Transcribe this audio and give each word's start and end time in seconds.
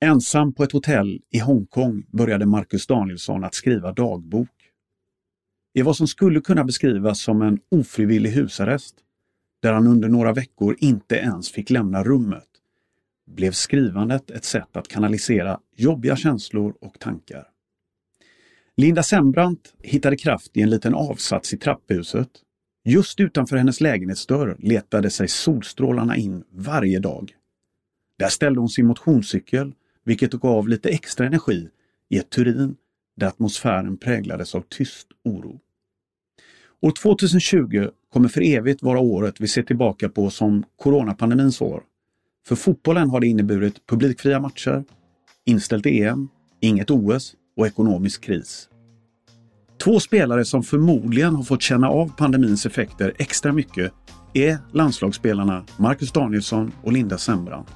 Ensam 0.00 0.52
på 0.54 0.64
ett 0.64 0.72
hotell 0.72 1.22
i 1.30 1.38
Hongkong 1.38 2.04
började 2.12 2.46
Marcus 2.46 2.86
Danielsson 2.86 3.44
att 3.44 3.54
skriva 3.54 3.92
dagbok. 3.92 4.48
I 5.74 5.82
vad 5.82 5.96
som 5.96 6.06
skulle 6.06 6.40
kunna 6.40 6.64
beskrivas 6.64 7.20
som 7.20 7.42
en 7.42 7.60
ofrivillig 7.70 8.30
husarrest, 8.30 8.94
där 9.62 9.72
han 9.72 9.86
under 9.86 10.08
några 10.08 10.32
veckor 10.32 10.76
inte 10.78 11.16
ens 11.16 11.50
fick 11.50 11.70
lämna 11.70 12.04
rummet, 12.04 12.48
blev 13.26 13.52
skrivandet 13.52 14.30
ett 14.30 14.44
sätt 14.44 14.76
att 14.76 14.88
kanalisera 14.88 15.60
jobbiga 15.76 16.16
känslor 16.16 16.74
och 16.80 17.00
tankar. 17.00 17.44
Linda 18.76 19.02
Sembrant 19.02 19.74
hittade 19.82 20.16
kraft 20.16 20.56
i 20.56 20.62
en 20.62 20.70
liten 20.70 20.94
avsats 20.94 21.52
i 21.52 21.56
trapphuset. 21.58 22.30
Just 22.84 23.20
utanför 23.20 23.56
hennes 23.56 23.80
lägenhetsdörr 23.80 24.56
letade 24.58 25.10
sig 25.10 25.28
solstrålarna 25.28 26.16
in 26.16 26.44
varje 26.50 26.98
dag. 26.98 27.32
Där 28.18 28.28
ställde 28.28 28.60
hon 28.60 28.68
sin 28.68 28.86
motionscykel, 28.86 29.72
vilket 30.08 30.32
gav 30.32 30.68
lite 30.68 30.88
extra 30.88 31.26
energi 31.26 31.68
i 32.08 32.18
ett 32.18 32.30
Turin 32.30 32.76
där 33.16 33.26
atmosfären 33.26 33.96
präglades 33.96 34.54
av 34.54 34.64
tyst 34.68 35.06
oro. 35.24 35.60
År 36.80 36.90
2020 36.90 37.88
kommer 38.12 38.28
för 38.28 38.40
evigt 38.40 38.82
vara 38.82 38.98
året 39.00 39.40
vi 39.40 39.48
ser 39.48 39.62
tillbaka 39.62 40.08
på 40.08 40.30
som 40.30 40.64
coronapandemins 40.76 41.60
år. 41.60 41.82
För 42.46 42.56
fotbollen 42.56 43.10
har 43.10 43.20
det 43.20 43.26
inneburit 43.26 43.86
publikfria 43.86 44.40
matcher, 44.40 44.84
inställt 45.44 45.86
EM, 45.86 46.28
inget 46.60 46.90
OS 46.90 47.34
och 47.56 47.66
ekonomisk 47.66 48.24
kris. 48.24 48.68
Två 49.84 50.00
spelare 50.00 50.44
som 50.44 50.62
förmodligen 50.62 51.34
har 51.34 51.42
fått 51.42 51.62
känna 51.62 51.88
av 51.88 52.16
pandemins 52.16 52.66
effekter 52.66 53.12
extra 53.18 53.52
mycket 53.52 53.92
är 54.34 54.58
landslagsspelarna 54.72 55.64
Marcus 55.76 56.12
Danielsson 56.12 56.72
och 56.82 56.92
Linda 56.92 57.18
Sembrant. 57.18 57.68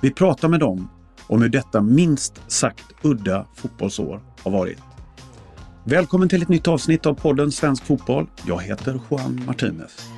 Vi 0.00 0.10
pratar 0.10 0.48
med 0.48 0.60
dem 0.60 0.88
om 1.28 1.42
hur 1.42 1.48
detta 1.48 1.80
minst 1.80 2.42
sagt 2.46 2.84
udda 3.02 3.46
fotbollsår 3.54 4.20
har 4.42 4.50
varit. 4.50 4.78
Välkommen 5.84 6.28
till 6.28 6.42
ett 6.42 6.48
nytt 6.48 6.68
avsnitt 6.68 7.06
av 7.06 7.14
podden 7.14 7.52
Svensk 7.52 7.84
Fotboll. 7.84 8.26
Jag 8.46 8.62
heter 8.62 9.00
Juan 9.10 9.42
Martinez. 9.46 10.08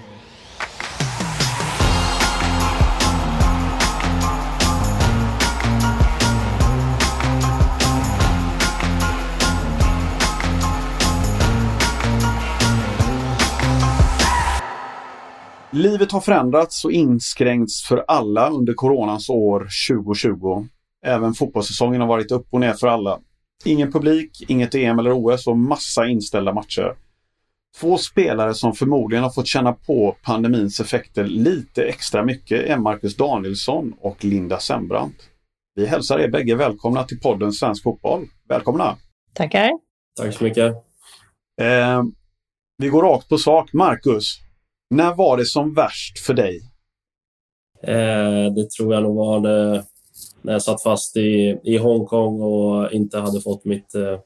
Livet 15.73 16.13
har 16.13 16.21
förändrats 16.21 16.85
och 16.85 16.93
inskränkts 16.93 17.85
för 17.89 18.05
alla 18.09 18.51
under 18.51 18.75
coronans 18.75 19.29
år 19.29 19.69
2020. 19.89 20.67
Även 21.07 21.35
fotbollssäsongen 21.35 22.01
har 22.01 22.09
varit 22.09 22.31
upp 22.31 22.47
och 22.51 22.61
ner 22.61 22.73
för 22.73 22.87
alla. 22.87 23.21
Ingen 23.65 23.93
publik, 23.93 24.45
inget 24.49 24.75
EM 24.75 24.99
eller 24.99 25.13
OS 25.13 25.47
och 25.47 25.59
massa 25.59 26.07
inställda 26.07 26.53
matcher. 26.53 26.97
Två 27.81 27.99
spelare 27.99 28.55
som 28.55 28.73
förmodligen 28.73 29.25
har 29.25 29.31
fått 29.31 29.47
känna 29.47 29.73
på 29.73 30.17
pandemins 30.23 30.81
effekter 30.81 31.25
lite 31.25 31.85
extra 31.85 32.25
mycket 32.25 32.67
är 32.67 32.77
Marcus 32.77 33.17
Danielsson 33.17 33.95
och 34.01 34.25
Linda 34.25 34.59
Sembrant. 34.59 35.17
Vi 35.75 35.87
hälsar 35.87 36.19
er 36.19 36.29
bägge 36.29 36.55
välkomna 36.55 37.05
till 37.05 37.21
podden 37.21 37.53
Svensk 37.53 37.83
Fotboll. 37.83 38.27
Välkomna! 38.49 38.97
Tackar! 39.35 39.71
Tack 40.21 40.35
så 40.35 40.45
mycket! 40.45 40.75
Eh, 41.61 42.03
vi 42.79 42.89
går 42.89 43.03
rakt 43.03 43.29
på 43.29 43.39
sak. 43.39 43.73
Marcus, 43.73 44.39
när 44.91 45.15
var 45.15 45.37
det 45.37 45.47
som 45.47 45.75
värst 45.75 46.19
för 46.19 46.35
dig? 46.35 46.61
Eh, 47.83 48.55
det 48.55 48.71
tror 48.71 48.95
jag 48.95 49.03
nog 49.03 49.17
var 49.17 49.41
när, 49.41 49.85
när 50.43 50.53
jag 50.53 50.63
satt 50.63 50.83
fast 50.83 51.17
i, 51.17 51.59
i 51.65 51.77
Hongkong 51.77 52.41
och 52.41 52.93
inte 52.93 53.19
hade 53.19 53.41
fått 53.41 53.65
mitt, 53.65 53.95
eh, 53.95 54.19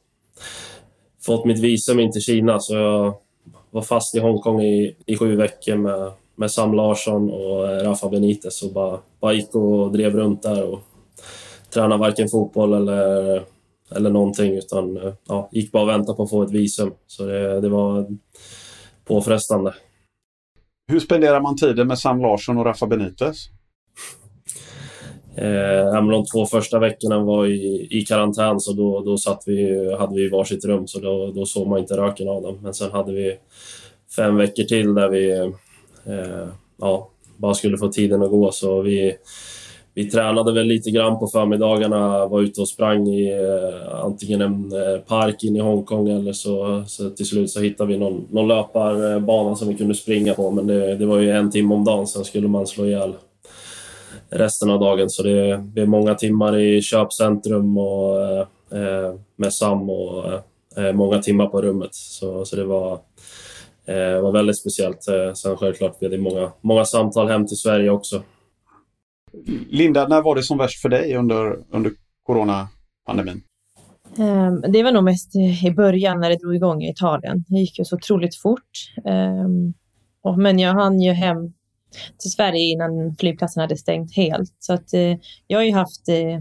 fått 1.27 1.45
mitt 1.45 1.59
visum 1.59 2.01
in 2.01 2.12
till 2.12 2.23
Kina. 2.23 2.59
Så 2.61 2.75
jag 2.75 3.15
var 3.71 3.83
fast 3.83 4.15
i 4.15 4.19
Hongkong 4.19 4.62
i, 4.62 4.97
i 5.06 5.16
sju 5.16 5.37
veckor 5.37 5.77
med, 5.77 6.12
med 6.34 6.50
Sam 6.50 6.75
Larsson 6.75 7.31
och 7.31 7.69
eh, 7.69 7.84
Rafa 7.84 8.09
Benitez 8.09 8.62
och 8.62 8.72
bara, 8.72 8.99
bara 9.21 9.33
gick 9.33 9.55
och 9.55 9.93
drev 9.93 10.16
runt 10.16 10.43
där 10.43 10.65
och 10.72 10.81
tränade 11.71 12.00
varken 12.00 12.28
fotboll 12.28 12.72
eller, 12.72 13.43
eller 13.97 14.11
någonting 14.11 14.55
utan 14.55 14.97
eh, 14.97 15.12
ja, 15.28 15.49
gick 15.53 15.72
bara 15.72 15.83
och 15.83 15.88
väntade 15.88 16.17
på 16.17 16.22
att 16.22 16.31
få 16.31 16.43
ett 16.43 16.50
visum. 16.50 16.93
Så 17.06 17.27
det, 17.27 17.61
det 17.61 17.69
var 17.69 18.06
påfrestande. 19.05 19.75
Hur 20.87 21.00
spenderar 21.00 21.41
man 21.41 21.56
tiden 21.56 21.87
med 21.87 21.99
Sam 21.99 22.21
Larsson 22.21 22.59
och 22.59 22.65
Rafa 22.65 22.87
Benitez? 22.87 23.49
Eh, 25.37 26.09
de 26.11 26.25
två 26.25 26.47
första 26.47 26.78
veckorna 26.78 27.19
var 27.19 27.47
i, 27.47 27.89
i 27.91 28.05
karantän 28.05 28.61
så 28.61 28.72
då, 28.72 29.00
då 29.00 29.19
satt 29.19 29.43
vi, 29.47 29.91
hade 29.99 30.15
vi 30.15 30.28
varsitt 30.28 30.65
rum 30.65 30.87
så 30.87 31.00
då, 31.00 31.33
då 31.34 31.47
såg 31.47 31.69
man 31.69 31.78
inte 31.78 31.97
röken 31.97 32.28
av 32.28 32.43
dem. 32.43 32.59
Men 32.62 32.75
sen 32.75 32.91
hade 32.91 33.12
vi 33.12 33.37
fem 34.17 34.37
veckor 34.37 34.62
till 34.62 34.94
där 34.94 35.09
vi 35.09 35.33
eh, 36.06 36.49
ja, 36.81 37.09
bara 37.37 37.55
skulle 37.55 37.78
få 37.78 37.89
tiden 37.89 38.23
att 38.23 38.31
gå. 38.31 38.53
Så 38.53 38.83
vi, 38.83 39.17
vi 39.94 40.11
tränade 40.11 40.53
väl 40.53 40.67
lite 40.67 40.91
grann 40.91 41.19
på 41.19 41.27
förmiddagarna, 41.27 42.27
var 42.27 42.41
ute 42.41 42.61
och 42.61 42.69
sprang 42.69 43.09
i 43.09 43.33
eh, 43.33 44.05
antingen 44.05 44.41
en 44.41 44.73
eh, 44.73 45.00
park 45.00 45.44
in 45.44 45.56
i 45.56 45.61
Hongkong 45.61 46.09
eller 46.09 46.33
så, 46.33 46.84
så 46.87 47.11
till 47.11 47.27
slut 47.27 47.50
så 47.50 47.61
hittade 47.61 47.93
vi 47.93 47.99
någon, 47.99 48.28
någon 48.31 48.49
löparbana 48.49 49.56
som 49.56 49.69
vi 49.69 49.75
kunde 49.75 49.94
springa 49.94 50.34
på. 50.34 50.50
Men 50.50 50.67
det, 50.67 50.97
det 50.97 51.06
var 51.06 51.19
ju 51.19 51.31
en 51.31 51.50
timme 51.50 51.75
om 51.75 51.84
dagen, 51.84 52.06
sen 52.06 52.25
skulle 52.25 52.49
man 52.49 52.67
slå 52.67 52.87
ihjäl 52.87 53.12
resten 54.30 54.70
av 54.70 54.80
dagen. 54.80 55.10
Så 55.10 55.22
det, 55.22 55.50
är 55.76 55.86
många 55.86 56.14
timmar 56.14 56.58
i 56.58 56.82
köpcentrum 56.82 57.78
och 57.78 58.20
eh, 58.76 59.14
med 59.36 59.52
Sam 59.52 59.91
och 59.91 60.32
eh, 60.76 60.92
många 60.92 61.19
timmar 61.19 61.47
på 61.47 61.62
rummet. 61.62 61.94
Så, 61.94 62.44
så 62.44 62.56
det 62.56 62.64
var, 62.64 62.92
eh, 63.86 64.20
var 64.20 64.32
väldigt 64.32 64.58
speciellt. 64.58 65.08
Eh, 65.08 65.32
sen 65.34 65.56
självklart 65.56 65.98
blev 65.98 66.10
det 66.10 66.19
många, 66.19 66.52
många 66.60 66.84
samtal 66.84 67.28
hem 67.28 67.47
till 67.47 67.56
Sverige 67.56 67.91
också. 67.91 68.22
Linda, 69.70 70.08
när 70.08 70.22
var 70.22 70.34
det 70.34 70.42
som 70.42 70.58
värst 70.58 70.82
för 70.82 70.88
dig 70.88 71.16
under, 71.16 71.58
under 71.70 71.92
coronapandemin? 72.22 73.42
Um, 74.19 74.72
det 74.72 74.82
var 74.82 74.92
nog 74.92 75.04
mest 75.04 75.36
i 75.64 75.70
början 75.76 76.20
när 76.20 76.31
det 76.31 76.36
drog 76.36 76.54
igång 76.54 76.82
i 76.82 76.91
Italien. 76.91 77.44
Det 77.48 77.58
gick 77.58 77.78
ju 77.78 77.84
så 77.84 77.96
otroligt 77.96 78.36
fort. 78.36 78.70
Och, 80.22 80.38
men 80.38 80.58
jag 80.58 80.75
hann 80.75 81.00
ju 81.00 81.12
hem 81.12 81.52
till 82.19 82.31
Sverige 82.31 82.72
innan 82.72 83.16
flygplatsen 83.19 83.60
hade 83.60 83.77
stängt 83.77 84.16
helt. 84.16 84.56
Så 84.59 84.72
att, 84.72 84.94
eh, 84.94 85.16
jag 85.47 85.59
har 85.59 85.65
ju 85.65 85.72
haft 85.72 86.09
eh, 86.09 86.41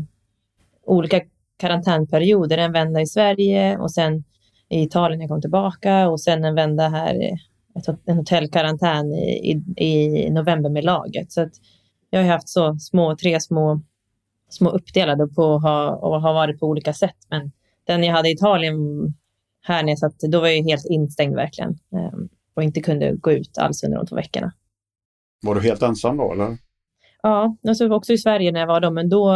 olika 0.86 1.22
karantänperioder. 1.58 2.58
En 2.58 2.72
vända 2.72 3.02
i 3.02 3.08
Sverige 3.08 3.78
och 3.78 3.92
sen 3.92 4.24
i 4.70 4.82
Italien 4.82 5.20
när 5.20 5.24
jag 5.24 5.30
kom 5.30 5.42
tillbaka 5.42 6.10
och 6.10 6.22
sen 6.22 6.44
en 6.46 6.56
vända 6.56 6.90
här, 6.90 7.16
eh, 7.16 7.38
ett, 7.76 8.00
en 8.06 8.18
hotellkarantän 8.18 9.14
i, 9.14 9.64
i, 9.78 9.90
i 10.26 10.30
november 10.30 10.70
med 10.70 10.84
laget. 10.84 11.32
Så 11.32 11.42
att, 11.42 11.54
jag 12.14 12.24
har 12.24 12.30
haft 12.30 12.50
så 12.50 12.76
små, 12.80 13.16
tre 13.16 13.40
små, 13.40 13.82
små 14.50 14.70
uppdelade 14.70 15.28
på 15.28 15.56
att 15.56 15.62
ha, 15.62 15.96
och 15.96 16.22
har 16.22 16.34
varit 16.34 16.60
på 16.60 16.68
olika 16.68 16.94
sätt. 16.94 17.18
Men 17.30 17.52
den 17.88 18.04
jag 18.04 18.14
hade 18.14 18.30
i 18.30 18.32
Italien 18.32 18.76
här 19.62 19.84
nere, 19.84 19.98
så 19.98 20.06
att 20.06 20.20
då 20.20 20.40
var 20.40 20.48
jag 20.48 20.64
helt 20.64 20.86
instängd 20.86 21.36
verkligen 21.36 21.70
eh, 21.70 22.20
och 22.54 22.64
inte 22.64 22.82
kunde 22.82 23.12
gå 23.12 23.32
ut 23.32 23.58
alls 23.58 23.84
under 23.84 23.98
de 23.98 24.08
två 24.08 24.16
veckorna. 24.16 24.54
Var 25.44 25.56
du 25.56 25.62
helt 25.62 25.82
ensam 25.82 26.18
då 26.18 26.34
eller? 26.34 26.58
Ja, 27.22 27.58
alltså 27.68 27.90
också 27.90 28.14
i 28.14 28.18
Sverige 28.18 28.52
när 28.52 28.60
jag 28.60 28.68
var 28.68 28.82
då, 28.82 28.92
men 28.92 29.10
då, 29.10 29.34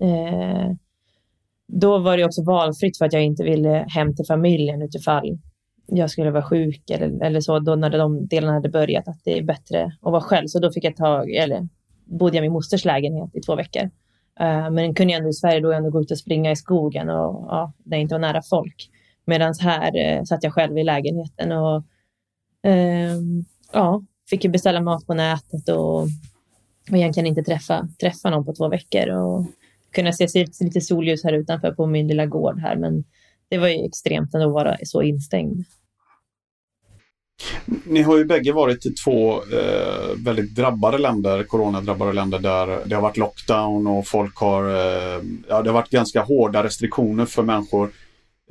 eh, 0.00 0.70
då 1.66 1.98
var 1.98 2.16
det 2.16 2.24
också 2.24 2.44
valfritt 2.44 2.98
för 2.98 3.04
att 3.04 3.12
jag 3.12 3.24
inte 3.24 3.44
ville 3.44 3.86
hem 3.88 4.16
till 4.16 4.24
familjen 4.26 4.82
utifall 4.82 5.38
jag 5.90 6.10
skulle 6.10 6.30
vara 6.30 6.42
sjuk 6.42 6.90
eller, 6.90 7.24
eller 7.24 7.40
så, 7.40 7.58
då 7.58 7.74
när 7.74 7.90
de 7.90 8.26
delarna 8.26 8.52
hade 8.52 8.68
börjat, 8.68 9.08
att 9.08 9.24
det 9.24 9.38
är 9.38 9.42
bättre 9.42 9.84
att 9.84 10.12
vara 10.12 10.20
själv. 10.20 10.46
Så 10.46 10.58
då 10.58 10.72
fick 10.72 10.84
jag 10.84 10.96
ta, 10.96 11.24
eller 11.24 11.68
bodde 12.04 12.36
jag 12.36 12.44
i 12.44 12.48
min 12.48 12.52
mosters 12.52 12.84
lägenhet 12.84 13.30
i 13.34 13.40
två 13.40 13.56
veckor. 13.56 13.82
Uh, 14.40 14.70
men 14.70 14.94
kunde 14.94 15.12
jag 15.12 15.18
ändå 15.18 15.30
i 15.30 15.32
Sverige 15.32 15.60
då 15.60 15.72
ändå 15.72 15.90
gå 15.90 16.00
ut 16.00 16.10
och 16.10 16.18
springa 16.18 16.50
i 16.50 16.56
skogen 16.56 17.10
och 17.10 17.46
ja, 17.48 17.72
där 17.78 17.96
jag 17.96 18.02
inte 18.02 18.14
var 18.14 18.20
nära 18.20 18.42
folk. 18.50 18.90
Medan 19.24 19.54
här 19.60 20.18
uh, 20.18 20.24
satt 20.24 20.44
jag 20.44 20.52
själv 20.52 20.78
i 20.78 20.84
lägenheten 20.84 21.52
och 21.52 21.76
uh, 22.66 23.16
ja, 23.72 24.02
fick 24.30 24.44
ju 24.44 24.50
beställa 24.50 24.80
mat 24.80 25.06
på 25.06 25.14
nätet 25.14 25.68
och, 25.68 26.02
och 26.90 26.96
egentligen 26.96 27.26
inte 27.26 27.42
träffa, 27.42 27.88
träffa 28.00 28.30
någon 28.30 28.44
på 28.44 28.54
två 28.54 28.68
veckor. 28.68 29.08
Och 29.08 29.46
kunna 29.92 30.12
se 30.12 30.46
lite 30.60 30.80
solljus 30.80 31.24
här 31.24 31.32
utanför 31.32 31.72
på 31.72 31.86
min 31.86 32.08
lilla 32.08 32.26
gård 32.26 32.58
här. 32.60 32.76
Men 32.76 33.04
det 33.48 33.58
var 33.58 33.68
ju 33.68 33.84
extremt 33.84 34.34
ändå 34.34 34.46
att 34.46 34.52
vara 34.52 34.76
så 34.82 35.02
instängd. 35.02 35.64
Ni 37.84 38.02
har 38.02 38.18
ju 38.18 38.24
bägge 38.24 38.52
varit 38.52 38.86
i 38.86 38.94
två 38.94 39.32
eh, 39.32 40.24
väldigt 40.24 40.54
drabbade 40.54 40.98
länder, 40.98 41.42
coronadrabbade 41.42 42.12
länder 42.12 42.38
där 42.38 42.80
det 42.86 42.94
har 42.94 43.02
varit 43.02 43.16
lockdown 43.16 43.86
och 43.86 44.06
folk 44.06 44.36
har, 44.36 44.68
eh, 44.68 45.22
ja 45.48 45.62
det 45.62 45.70
har 45.70 45.72
varit 45.74 45.90
ganska 45.90 46.22
hårda 46.22 46.64
restriktioner 46.64 47.26
för 47.26 47.42
människor. 47.42 47.90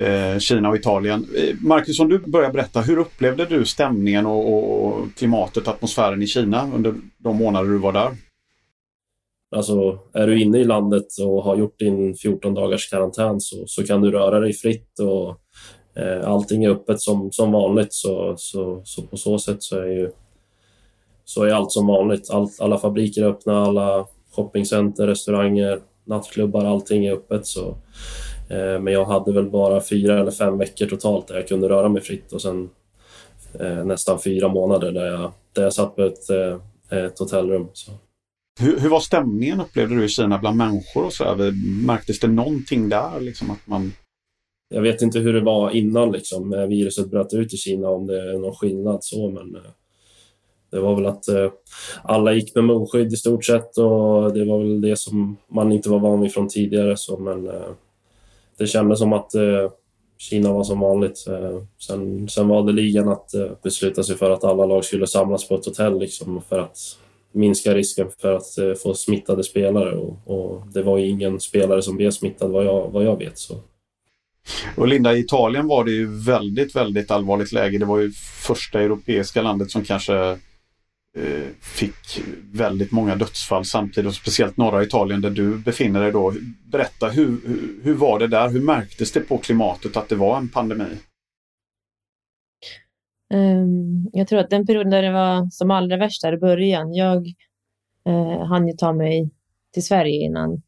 Eh, 0.00 0.38
Kina 0.38 0.68
och 0.68 0.76
Italien. 0.76 1.26
Eh, 1.36 1.56
Marcus, 1.60 2.00
om 2.00 2.08
du 2.08 2.18
börjar 2.18 2.52
berätta, 2.52 2.80
hur 2.80 2.98
upplevde 2.98 3.46
du 3.46 3.64
stämningen 3.64 4.26
och, 4.26 4.86
och, 4.86 5.06
klimatet, 5.16 5.68
atmosfären 5.68 6.22
i 6.22 6.26
Kina 6.26 6.70
under 6.74 6.94
de 7.18 7.36
månader 7.36 7.68
du 7.68 7.78
var 7.78 7.92
där? 7.92 8.16
Alltså, 9.56 9.98
är 10.12 10.26
du 10.26 10.40
inne 10.40 10.58
i 10.58 10.64
landet 10.64 11.06
och 11.22 11.42
har 11.44 11.56
gjort 11.56 11.78
din 11.78 12.14
14 12.14 12.54
dagars 12.54 12.90
karantän 12.90 13.40
så, 13.40 13.64
så 13.66 13.86
kan 13.86 14.00
du 14.00 14.10
röra 14.10 14.40
dig 14.40 14.52
fritt 14.52 14.98
och 15.00 15.40
eh, 16.02 16.28
allting 16.28 16.64
är 16.64 16.70
öppet 16.70 17.00
som, 17.00 17.32
som 17.32 17.52
vanligt. 17.52 17.92
Så, 17.94 18.34
så, 18.36 18.82
så 18.84 19.02
på 19.02 19.16
så 19.16 19.38
sätt 19.38 19.62
så 19.62 19.78
är, 19.78 19.86
ju, 19.86 20.10
så 21.24 21.42
är 21.42 21.52
allt 21.52 21.72
som 21.72 21.86
vanligt. 21.86 22.30
All, 22.30 22.48
alla 22.60 22.78
fabriker 22.78 23.22
är 23.22 23.28
öppna, 23.28 23.64
alla 23.64 24.06
shoppingcenter, 24.36 25.06
restauranger, 25.06 25.80
nattklubbar, 26.04 26.64
allting 26.64 27.06
är 27.06 27.12
öppet. 27.12 27.46
Så, 27.46 27.76
men 28.80 28.86
jag 28.86 29.04
hade 29.04 29.32
väl 29.32 29.50
bara 29.50 29.80
fyra 29.80 30.20
eller 30.20 30.30
fem 30.30 30.58
veckor 30.58 30.86
totalt 30.86 31.28
där 31.28 31.34
jag 31.34 31.48
kunde 31.48 31.68
röra 31.68 31.88
mig 31.88 32.02
fritt 32.02 32.32
och 32.32 32.42
sen 32.42 32.70
eh, 33.58 33.84
nästan 33.84 34.20
fyra 34.20 34.48
månader 34.48 34.92
där 34.92 35.06
jag, 35.06 35.32
där 35.52 35.62
jag 35.62 35.72
satt 35.72 35.96
på 35.96 36.02
ett, 36.02 36.30
eh, 36.30 37.04
ett 37.04 37.18
hotellrum. 37.18 37.68
Så. 37.72 37.92
Hur, 38.60 38.78
hur, 38.78 38.88
var 38.88 39.00
stämningen 39.00 39.60
upplevde 39.60 39.94
du 39.94 40.04
i 40.04 40.08
Kina 40.08 40.38
bland 40.38 40.56
människor 40.56 41.04
och 41.04 41.12
så? 41.12 41.24
Här? 41.24 41.52
Märktes 41.86 42.20
det 42.20 42.28
någonting 42.28 42.88
där? 42.88 43.20
Liksom 43.20 43.50
att 43.50 43.66
man... 43.66 43.92
Jag 44.74 44.82
vet 44.82 45.02
inte 45.02 45.18
hur 45.18 45.32
det 45.32 45.40
var 45.40 45.70
innan 45.70 46.12
liksom, 46.12 46.66
viruset 46.68 47.10
bröt 47.10 47.34
ut 47.34 47.54
i 47.54 47.56
Kina, 47.56 47.88
om 47.88 48.06
det 48.06 48.20
är 48.20 48.38
någon 48.38 48.54
skillnad 48.54 48.98
så, 49.02 49.30
men 49.30 49.54
eh, 49.54 49.70
det 50.70 50.80
var 50.80 50.94
väl 50.94 51.06
att 51.06 51.28
eh, 51.28 51.50
alla 52.02 52.32
gick 52.32 52.54
med 52.54 52.64
munskydd 52.64 53.12
i 53.12 53.16
stort 53.16 53.44
sett 53.44 53.78
och 53.78 54.32
det 54.32 54.44
var 54.44 54.58
väl 54.58 54.80
det 54.80 54.98
som 54.98 55.36
man 55.48 55.72
inte 55.72 55.90
var 55.90 55.98
van 55.98 56.20
vid 56.20 56.32
från 56.32 56.48
tidigare. 56.48 56.96
Så, 56.96 57.18
men 57.18 57.48
eh, 57.48 57.70
det 58.60 58.66
kändes 58.66 58.98
som 58.98 59.12
att 59.12 59.34
eh, 59.34 59.70
Kina 60.18 60.52
var 60.52 60.64
som 60.64 60.80
vanligt. 60.80 61.26
Eh, 61.28 61.62
sen, 61.78 62.28
sen 62.28 62.48
valde 62.48 62.72
ligan 62.72 63.08
att 63.08 63.34
eh, 63.34 63.46
besluta 63.62 64.02
sig 64.02 64.16
för 64.16 64.30
att 64.30 64.44
alla 64.44 64.66
lag 64.66 64.84
skulle 64.84 65.06
samlas 65.06 65.48
på 65.48 65.54
ett 65.54 65.66
hotell 65.66 65.98
liksom, 65.98 66.42
för 66.48 66.58
att 66.58 66.78
minska 67.32 67.74
risken 67.74 68.06
för 68.20 68.32
att 68.32 68.58
eh, 68.58 68.74
få 68.82 68.94
smittade 68.94 69.44
spelare 69.44 69.96
och, 69.96 70.18
och, 70.24 70.62
det 70.72 70.82
var 70.82 70.98
ju 70.98 71.08
ingen 71.08 71.40
spelare 71.40 71.82
som 71.82 71.96
blev 71.96 72.10
smittad 72.10 72.50
vad 72.50 72.64
jag, 72.64 72.90
vad 72.90 73.04
jag 73.04 73.18
vet. 73.18 73.38
Så. 73.38 73.54
Och 74.76 74.88
Linda, 74.88 75.14
i 75.14 75.20
Italien 75.20 75.66
var 75.66 75.84
det 75.84 75.90
ju 75.90 76.24
väldigt, 76.24 76.76
väldigt 76.76 77.10
allvarligt 77.10 77.52
läge. 77.52 77.78
Det 77.78 77.84
var 77.84 77.98
ju 77.98 78.10
första 78.46 78.80
europeiska 78.80 79.42
landet 79.42 79.70
som 79.70 79.84
kanske 79.84 80.38
Eh, 81.16 81.48
fick 81.60 82.22
väldigt 82.52 82.92
många 82.92 83.16
dödsfall 83.16 83.64
samtidigt 83.64 84.08
och 84.08 84.14
speciellt 84.14 84.56
norra 84.56 84.82
Italien 84.82 85.20
där 85.20 85.30
du 85.30 85.58
befinner 85.58 86.00
dig 86.00 86.12
då. 86.12 86.32
Berätta, 86.72 87.08
hur, 87.08 87.26
hur, 87.46 87.80
hur 87.82 87.94
var 87.94 88.18
det 88.18 88.26
där? 88.26 88.48
Hur 88.48 88.60
märktes 88.60 89.12
det 89.12 89.20
på 89.20 89.38
klimatet 89.38 89.96
att 89.96 90.08
det 90.08 90.14
var 90.14 90.36
en 90.36 90.48
pandemi? 90.48 90.96
Um, 93.34 94.10
jag 94.12 94.28
tror 94.28 94.38
att 94.38 94.50
den 94.50 94.66
perioden 94.66 94.90
där 94.90 95.02
det 95.02 95.12
var 95.12 95.48
som 95.50 95.70
allra 95.70 95.96
värst 95.96 96.22
där 96.22 96.32
i 96.32 96.38
början, 96.38 96.94
jag 96.94 97.26
uh, 98.08 98.44
hann 98.44 98.68
ju 98.68 98.72
ta 98.72 98.92
mig 98.92 99.30
till 99.72 99.84
Sverige 99.84 100.24
innan, 100.24 100.62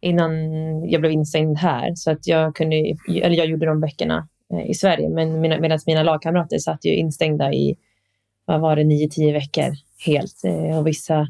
innan 0.00 0.32
jag 0.88 1.00
blev 1.00 1.12
instängd 1.12 1.58
här. 1.58 1.92
Så 1.94 2.10
att 2.10 2.26
jag, 2.26 2.56
kunde, 2.56 2.76
eller 3.22 3.36
jag 3.36 3.46
gjorde 3.46 3.66
de 3.66 3.80
veckorna 3.80 4.28
uh, 4.52 4.58
eh, 4.58 4.70
i 4.70 4.74
Sverige, 4.74 5.08
men 5.08 5.40
mina, 5.40 5.60
medan 5.60 5.78
mina 5.86 6.02
lagkamrater 6.02 6.58
satt 6.58 6.84
ju 6.84 6.94
instängda 6.94 7.52
i, 7.52 7.76
vad 8.46 8.60
var 8.60 8.76
det, 8.76 8.84
nio, 8.84 9.08
tio 9.08 9.32
veckor 9.32 9.72
helt. 10.06 10.44
Eh, 10.44 10.78
och 10.78 10.86
vissa 10.86 11.28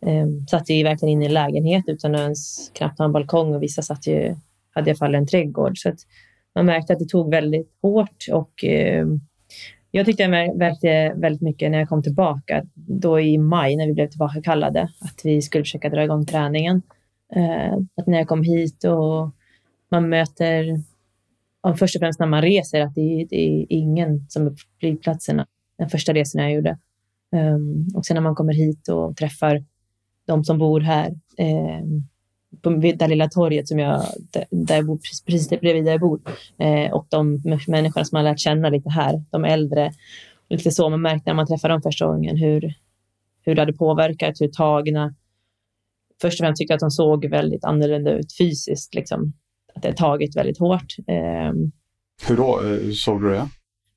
um, 0.00 0.46
satt 0.46 0.70
ju 0.70 0.84
verkligen 0.84 1.12
inne 1.12 1.26
i 1.26 1.28
lägenhet 1.28 1.84
utan 1.86 2.14
att 2.14 2.20
ens 2.20 2.70
knappt 2.74 2.98
ha 2.98 3.04
en 3.04 3.12
balkong 3.12 3.54
och 3.54 3.62
vissa 3.62 3.82
satt 3.82 4.06
ju, 4.06 4.36
hade 4.74 4.90
i 4.90 4.90
alla 4.90 4.98
fall 4.98 5.14
en 5.14 5.26
trädgård. 5.26 5.78
Så 5.78 5.88
att 5.88 5.98
man 6.54 6.66
märkte 6.66 6.92
att 6.92 6.98
det 6.98 7.08
tog 7.08 7.30
väldigt 7.30 7.70
hårt 7.82 8.26
och 8.32 8.64
um, 9.00 9.20
jag 9.90 10.06
tyckte 10.06 10.22
jag 10.22 10.56
märkte 10.56 11.12
väldigt 11.16 11.42
mycket 11.42 11.70
när 11.70 11.78
jag 11.78 11.88
kom 11.88 12.02
tillbaka, 12.02 12.64
då 12.74 13.20
i 13.20 13.38
maj 13.38 13.76
när 13.76 13.86
vi 13.86 13.92
blev 13.92 14.08
tillbaka 14.08 14.42
kallade, 14.42 14.82
att 14.82 15.20
vi 15.24 15.42
skulle 15.42 15.64
försöka 15.64 15.88
dra 15.88 16.04
igång 16.04 16.26
träningen. 16.26 16.82
Eh, 17.34 17.72
att 17.96 18.06
när 18.06 18.18
jag 18.18 18.28
kom 18.28 18.42
hit 18.42 18.84
och 18.84 19.30
man 19.90 20.08
möter, 20.08 20.82
och 21.60 21.78
först 21.78 21.96
och 21.96 22.00
främst 22.00 22.20
när 22.20 22.26
man 22.26 22.42
reser, 22.42 22.80
att 22.80 22.94
det 22.94 23.00
är, 23.00 23.26
det 23.26 23.36
är 23.36 23.66
ingen 23.68 24.26
som 24.28 24.46
är 24.46 24.50
på 24.50 24.56
flygplatserna. 24.80 25.46
Den 25.78 25.88
första 25.88 26.12
resan 26.12 26.42
jag 26.42 26.52
gjorde. 26.52 26.78
Um, 27.32 27.88
och 27.94 28.06
sen 28.06 28.14
när 28.14 28.20
man 28.20 28.34
kommer 28.34 28.52
hit 28.52 28.88
och 28.88 29.16
träffar 29.16 29.64
de 30.26 30.44
som 30.44 30.58
bor 30.58 30.80
här. 30.80 31.10
Um, 31.38 32.08
på 32.62 32.70
det 32.70 33.08
lilla 33.08 33.28
torget 33.28 33.68
som 33.68 33.78
jag, 33.78 34.04
där 34.50 34.74
jag 34.74 34.86
bor, 34.86 34.98
precis 35.26 35.48
bredvid 35.48 35.84
där 35.84 35.90
jag 35.90 36.00
bor. 36.00 36.20
Eh, 36.58 36.92
och 36.92 37.06
de 37.08 37.42
människorna 37.66 38.04
som 38.04 38.16
man 38.16 38.24
lärt 38.24 38.38
känna 38.38 38.68
lite 38.68 38.90
här, 38.90 39.24
de 39.30 39.44
äldre. 39.44 39.92
Lite 40.50 40.70
så 40.70 40.88
man 40.88 41.00
märkte 41.00 41.30
när 41.30 41.34
man 41.34 41.46
träffade 41.46 41.74
dem 41.74 41.82
första 41.82 42.06
gången 42.06 42.36
hur, 42.36 42.74
hur 43.42 43.54
det 43.54 43.62
hade 43.62 43.72
påverkat, 43.72 44.40
hur 44.40 44.48
tagna. 44.48 45.14
Först 46.20 46.40
och 46.40 46.44
främst 46.44 46.58
tyckte 46.58 46.72
jag 46.72 46.76
att 46.76 46.80
de 46.80 46.90
såg 46.90 47.26
väldigt 47.26 47.64
annorlunda 47.64 48.12
ut 48.12 48.36
fysiskt, 48.38 48.94
liksom. 48.94 49.32
Att 49.74 49.82
det 49.82 49.92
tagit 49.92 50.36
väldigt 50.36 50.58
hårt. 50.58 50.96
Eh, 51.06 51.52
hur 52.28 52.36
då 52.36 52.60
eh, 52.64 52.90
såg 52.92 53.22
du 53.22 53.30
det? 53.30 53.48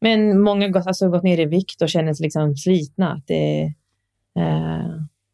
Men 0.02 0.42
många 0.42 0.68
har 0.68 0.88
alltså, 0.88 1.10
gått 1.10 1.24
ner 1.24 1.40
i 1.40 1.46
vikt 1.46 1.82
och 1.82 1.90
känner 1.90 2.14
sig 2.14 2.24
liksom 2.24 2.56
slitna. 2.56 3.22
det, 3.28 3.64
eh, 4.36 4.88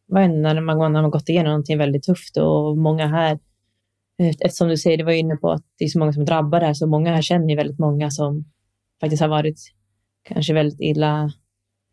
när 0.09 0.61
man, 0.61 0.77
när 0.77 0.91
man 0.91 0.95
har 0.95 1.09
gått 1.09 1.29
igenom 1.29 1.49
någonting 1.49 1.77
väldigt 1.77 2.03
tufft 2.03 2.37
och 2.37 2.77
många 2.77 3.07
här, 3.07 3.39
eh, 4.19 4.35
eftersom 4.39 4.67
du 4.67 4.77
säger, 4.77 4.97
det 4.97 5.03
var 5.03 5.11
inne 5.11 5.35
på 5.35 5.51
att 5.51 5.63
det 5.77 5.85
är 5.85 5.89
så 5.89 5.99
många 5.99 6.13
som 6.13 6.25
drabbar 6.25 6.59
det 6.59 6.65
här, 6.65 6.73
så 6.73 6.87
många 6.87 7.15
här 7.15 7.21
känner 7.21 7.49
ju 7.49 7.55
väldigt 7.55 7.79
många 7.79 8.11
som 8.11 8.45
faktiskt 9.01 9.21
har 9.21 9.29
varit 9.29 9.59
kanske 10.23 10.53
väldigt 10.53 10.79
illa, 10.81 11.31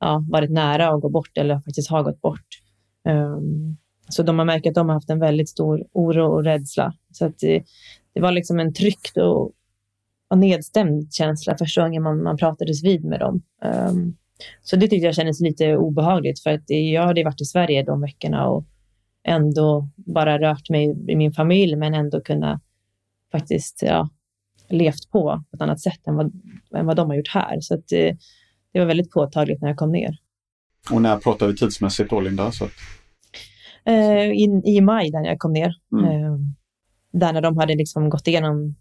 ja, 0.00 0.24
varit 0.30 0.50
nära 0.50 0.88
att 0.88 1.00
gå 1.00 1.08
bort 1.08 1.38
eller 1.38 1.60
faktiskt 1.60 1.90
har 1.90 2.02
gått 2.02 2.20
bort. 2.20 2.46
Um, 3.08 3.76
så 4.08 4.22
de 4.22 4.38
har 4.38 4.46
märkt 4.46 4.66
att 4.66 4.74
de 4.74 4.88
har 4.88 4.94
haft 4.94 5.10
en 5.10 5.20
väldigt 5.20 5.48
stor 5.48 5.84
oro 5.92 6.26
och 6.26 6.44
rädsla. 6.44 6.94
Så 7.12 7.26
att 7.26 7.38
det, 7.38 7.64
det 8.14 8.20
var 8.20 8.32
liksom 8.32 8.60
en 8.60 8.74
tryckt 8.74 9.16
och, 9.16 9.52
och 10.30 10.38
nedstämd 10.38 11.14
känsla 11.14 11.56
första 11.56 11.82
gången 11.82 12.02
man, 12.02 12.22
man 12.22 12.36
pratades 12.36 12.84
vid 12.84 13.04
med 13.04 13.20
dem. 13.20 13.42
Um, 13.90 14.16
så 14.62 14.76
det 14.76 14.88
tyckte 14.88 15.06
jag 15.06 15.14
kändes 15.14 15.40
lite 15.40 15.76
obehagligt 15.76 16.42
för 16.42 16.50
att 16.50 16.64
jag 16.66 17.06
hade 17.06 17.24
varit 17.24 17.40
i 17.40 17.44
Sverige 17.44 17.82
de 17.82 18.00
veckorna 18.00 18.46
och 18.48 18.64
ändå 19.24 19.88
bara 19.96 20.38
rört 20.38 20.70
mig 20.70 21.10
i 21.12 21.16
min 21.16 21.32
familj 21.32 21.76
men 21.76 21.94
ändå 21.94 22.20
kunna 22.20 22.60
faktiskt 23.32 23.82
ja, 23.82 24.08
levt 24.68 25.10
på 25.10 25.44
ett 25.54 25.60
annat 25.60 25.80
sätt 25.80 26.06
än 26.06 26.16
vad, 26.16 26.32
än 26.74 26.86
vad 26.86 26.96
de 26.96 27.08
har 27.08 27.16
gjort 27.16 27.28
här. 27.28 27.60
Så 27.60 27.74
att 27.74 27.88
det, 27.88 28.16
det 28.72 28.78
var 28.78 28.86
väldigt 28.86 29.10
påtagligt 29.10 29.60
när 29.60 29.68
jag 29.68 29.76
kom 29.76 29.92
ner. 29.92 30.18
Och 30.90 31.02
när 31.02 31.16
pratar 31.16 31.46
vi 31.46 31.56
tidsmässigt 31.56 32.10
då, 32.10 32.20
Linda? 32.20 32.52
Så 32.52 32.64
att... 32.64 32.72
eh, 33.84 34.30
i, 34.30 34.62
I 34.64 34.80
maj 34.80 35.10
när 35.10 35.24
jag 35.24 35.38
kom 35.38 35.52
ner. 35.52 35.74
Mm. 35.92 36.04
Eh, 36.04 36.38
där 37.12 37.32
när 37.32 37.40
de 37.40 37.58
hade 37.58 37.74
liksom 37.74 38.10
gått 38.10 38.28
igenom 38.28 38.74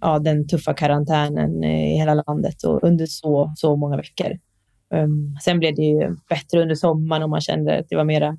ja, 0.00 0.18
den 0.18 0.48
tuffa 0.48 0.74
karantänen 0.74 1.64
eh, 1.64 1.92
i 1.92 1.96
hela 1.96 2.14
landet 2.14 2.64
och 2.64 2.84
under 2.84 3.06
så, 3.06 3.52
så 3.56 3.76
många 3.76 3.96
veckor. 3.96 4.38
Um, 4.94 5.36
sen 5.42 5.58
blev 5.58 5.74
det 5.74 5.82
ju 5.82 6.16
bättre 6.28 6.62
under 6.62 6.74
sommaren 6.74 7.22
och 7.22 7.30
man 7.30 7.40
kände 7.40 7.78
att 7.78 7.88
det 7.88 7.96
var 7.96 8.04
mera 8.04 8.38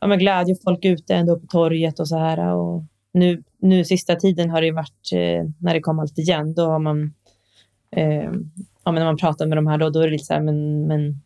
ja, 0.00 0.06
men 0.06 0.18
glädje 0.18 0.54
och 0.54 0.60
folk 0.64 0.84
ute 0.84 1.14
ändå 1.14 1.38
på 1.38 1.46
torget 1.46 2.00
och 2.00 2.08
så 2.08 2.18
här. 2.18 2.54
Och 2.54 2.84
nu, 3.12 3.42
nu 3.58 3.84
sista 3.84 4.16
tiden 4.16 4.50
har 4.50 4.62
det 4.62 4.72
varit, 4.72 5.12
eh, 5.12 5.50
när 5.58 5.74
det 5.74 5.80
kom 5.80 5.98
allt 5.98 6.18
igen, 6.18 6.54
då 6.54 6.62
har 6.62 6.78
man, 6.78 7.14
eh, 7.96 8.30
ja, 8.84 8.92
men 8.92 8.94
när 8.94 9.04
man 9.04 9.16
pratar 9.16 9.46
med 9.46 9.58
de 9.58 9.66
här 9.66 9.78
då, 9.78 9.90
då 9.90 10.00
är 10.00 10.04
det 10.04 10.12
lite 10.12 10.24
så 10.24 10.34
här, 10.34 10.40
men, 10.40 10.86
men 10.86 11.20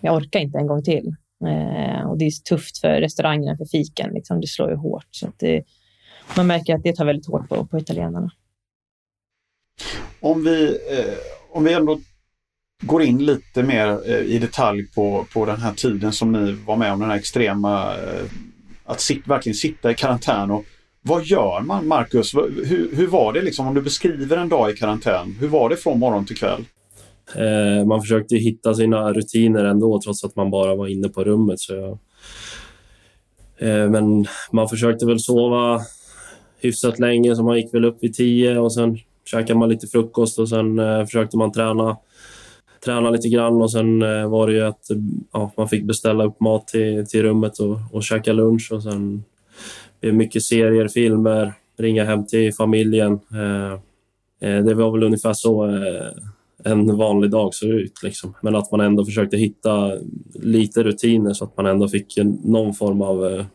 jag 0.00 0.16
orkar 0.16 0.40
inte 0.40 0.58
en 0.58 0.66
gång 0.66 0.82
till. 0.82 1.14
Eh, 1.46 2.06
och 2.06 2.18
det 2.18 2.24
är 2.24 2.44
tufft 2.48 2.78
för 2.78 3.00
restaurangerna, 3.00 3.56
för 3.56 3.64
fiken, 3.64 4.10
liksom, 4.14 4.40
det 4.40 4.46
slår 4.46 4.70
ju 4.70 4.76
hårt. 4.76 5.06
Så 5.10 5.26
det, 5.36 5.62
man 6.36 6.46
märker 6.46 6.74
att 6.74 6.82
det 6.82 6.96
tar 6.96 7.04
väldigt 7.04 7.26
hårt 7.26 7.48
på, 7.48 7.66
på 7.66 7.78
italienarna. 7.78 8.30
Om 10.20 10.44
vi, 10.44 10.78
eh, 10.90 11.14
om 11.52 11.64
vi 11.64 11.72
ändå 11.72 12.00
går 12.82 13.02
in 13.02 13.24
lite 13.24 13.62
mer 13.62 14.10
eh, 14.10 14.20
i 14.20 14.38
detalj 14.38 14.86
på, 14.94 15.26
på 15.32 15.46
den 15.46 15.60
här 15.60 15.72
tiden 15.72 16.12
som 16.12 16.32
ni 16.32 16.52
var 16.52 16.76
med 16.76 16.92
om, 16.92 17.00
den 17.00 17.10
här 17.10 17.16
extrema, 17.16 17.94
eh, 17.94 18.24
att 18.84 19.00
sit, 19.00 19.26
verkligen 19.26 19.56
sitta 19.56 19.90
i 19.90 19.94
karantän. 19.94 20.50
Och 20.50 20.64
vad 21.02 21.24
gör 21.24 21.60
man, 21.60 21.88
Marcus? 21.88 22.34
Hur, 22.34 22.96
hur 22.96 23.06
var 23.06 23.32
det 23.32 23.42
liksom, 23.42 23.66
om 23.66 23.74
du 23.74 23.82
beskriver 23.82 24.36
en 24.36 24.48
dag 24.48 24.70
i 24.70 24.76
karantän? 24.76 25.36
Hur 25.40 25.48
var 25.48 25.68
det 25.68 25.76
från 25.76 25.98
morgon 25.98 26.26
till 26.26 26.36
kväll? 26.36 26.64
Eh, 27.34 27.86
man 27.86 28.00
försökte 28.00 28.36
hitta 28.36 28.74
sina 28.74 29.12
rutiner 29.12 29.64
ändå, 29.64 30.00
trots 30.04 30.24
att 30.24 30.36
man 30.36 30.50
bara 30.50 30.74
var 30.74 30.86
inne 30.86 31.08
på 31.08 31.24
rummet. 31.24 31.60
Så 31.60 31.74
jag, 31.74 31.98
eh, 33.68 33.90
men 33.90 34.26
man 34.52 34.68
försökte 34.68 35.06
väl 35.06 35.20
sova 35.20 35.80
hyfsat 36.60 36.98
länge, 36.98 37.36
så 37.36 37.42
man 37.42 37.56
gick 37.56 37.74
väl 37.74 37.84
upp 37.84 37.98
vid 38.00 38.14
tio 38.14 38.58
och 38.58 38.74
sen 38.74 38.98
käkade 39.24 39.58
man 39.58 39.68
lite 39.68 39.86
frukost 39.86 40.38
och 40.38 40.48
sen 40.48 40.78
eh, 40.78 41.04
försökte 41.04 41.36
man 41.36 41.52
träna 41.52 41.96
träna 42.84 43.10
lite 43.10 43.28
grann 43.28 43.62
och 43.62 43.72
sen 43.72 44.02
eh, 44.02 44.28
var 44.28 44.46
det 44.46 44.52
ju 44.52 44.60
att 44.60 44.86
ja, 45.32 45.52
man 45.56 45.68
fick 45.68 45.84
beställa 45.84 46.24
upp 46.24 46.40
mat 46.40 46.68
till, 46.68 47.06
till 47.06 47.22
rummet 47.22 47.58
och, 47.58 47.78
och 47.92 48.04
käka 48.04 48.32
lunch 48.32 48.72
och 48.72 48.82
sen 48.82 49.24
blev 50.00 50.14
mycket 50.14 50.42
serier, 50.42 50.88
filmer, 50.88 51.52
ringa 51.78 52.04
hem 52.04 52.26
till 52.26 52.54
familjen. 52.54 53.12
Eh, 53.12 53.72
eh, 54.48 54.64
det 54.64 54.74
var 54.74 54.90
väl 54.90 55.02
ungefär 55.02 55.32
så 55.32 55.66
eh, 55.66 56.12
en 56.64 56.96
vanlig 56.96 57.30
dag 57.30 57.54
såg 57.54 57.70
ut. 57.70 58.02
Liksom. 58.02 58.34
Men 58.42 58.56
att 58.56 58.70
man 58.70 58.80
ändå 58.80 59.04
försökte 59.04 59.36
hitta 59.36 59.92
lite 60.34 60.82
rutiner 60.82 61.32
så 61.32 61.44
att 61.44 61.56
man 61.56 61.66
ändå 61.66 61.88
fick 61.88 62.18
någon 62.44 62.74
form 62.74 63.02
av 63.02 63.26
eh, 63.26 63.46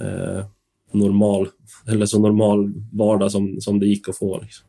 eh, 0.00 0.44
normal, 0.92 1.48
eller 1.88 2.06
så 2.06 2.18
normal 2.18 2.72
vardag 2.92 3.32
som, 3.32 3.60
som 3.60 3.80
det 3.80 3.86
gick 3.86 4.08
att 4.08 4.18
få. 4.18 4.40
Liksom. 4.40 4.66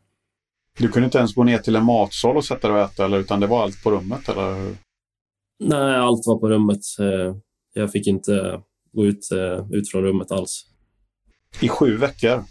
Du 0.78 0.88
kunde 0.88 1.04
inte 1.04 1.18
ens 1.18 1.34
gå 1.34 1.44
ner 1.44 1.58
till 1.58 1.76
en 1.76 1.84
matsal 1.84 2.36
och 2.36 2.44
sätta 2.44 2.68
dig 2.68 2.76
och 2.76 2.82
äta, 2.82 3.04
eller, 3.04 3.18
utan 3.18 3.40
det 3.40 3.46
var 3.46 3.62
allt 3.62 3.82
på 3.82 3.90
rummet? 3.90 4.28
Eller? 4.28 4.76
Nej, 5.64 5.96
allt 5.96 6.26
var 6.26 6.38
på 6.38 6.48
rummet. 6.48 6.80
Eh, 7.00 7.36
jag 7.72 7.92
fick 7.92 8.06
inte 8.06 8.60
gå 8.92 9.04
ut, 9.04 9.32
eh, 9.32 9.66
ut 9.70 9.90
från 9.90 10.02
rummet 10.02 10.32
alls. 10.32 10.66
I 11.60 11.68
sju 11.68 11.96
veckor? 11.96 12.44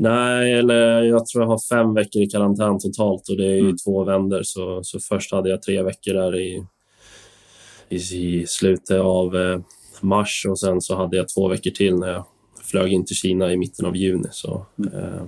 Nej, 0.00 0.52
eller 0.52 1.02
jag 1.02 1.26
tror 1.26 1.44
jag 1.44 1.48
har 1.48 1.76
fem 1.76 1.94
veckor 1.94 2.22
i 2.22 2.26
karantän 2.26 2.78
totalt 2.78 3.28
och 3.28 3.36
det 3.36 3.46
är 3.46 3.58
mm. 3.58 3.76
två 3.76 4.04
vänder. 4.04 4.40
Så, 4.44 4.80
så 4.82 5.00
först 5.00 5.32
hade 5.32 5.50
jag 5.50 5.62
tre 5.62 5.82
veckor 5.82 6.14
där 6.14 6.36
i, 6.36 6.66
i, 7.88 7.96
i 7.96 8.46
slutet 8.46 9.00
av 9.00 9.36
eh, 9.36 9.60
mars 10.00 10.46
och 10.48 10.60
sen 10.60 10.80
så 10.80 10.96
hade 10.96 11.16
jag 11.16 11.28
två 11.28 11.48
veckor 11.48 11.70
till 11.70 11.94
när 11.94 12.08
jag 12.08 12.24
flög 12.62 12.92
in 12.92 13.04
till 13.04 13.16
Kina 13.16 13.52
i 13.52 13.56
mitten 13.56 13.86
av 13.86 13.96
juni. 13.96 14.28
Så, 14.30 14.66
mm. 14.78 14.94
eh, 14.94 15.22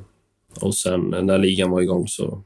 och 0.62 0.74
sen 0.74 1.14
eh, 1.14 1.22
när 1.22 1.38
ligan 1.38 1.70
var 1.70 1.80
igång 1.80 2.08
så, 2.08 2.42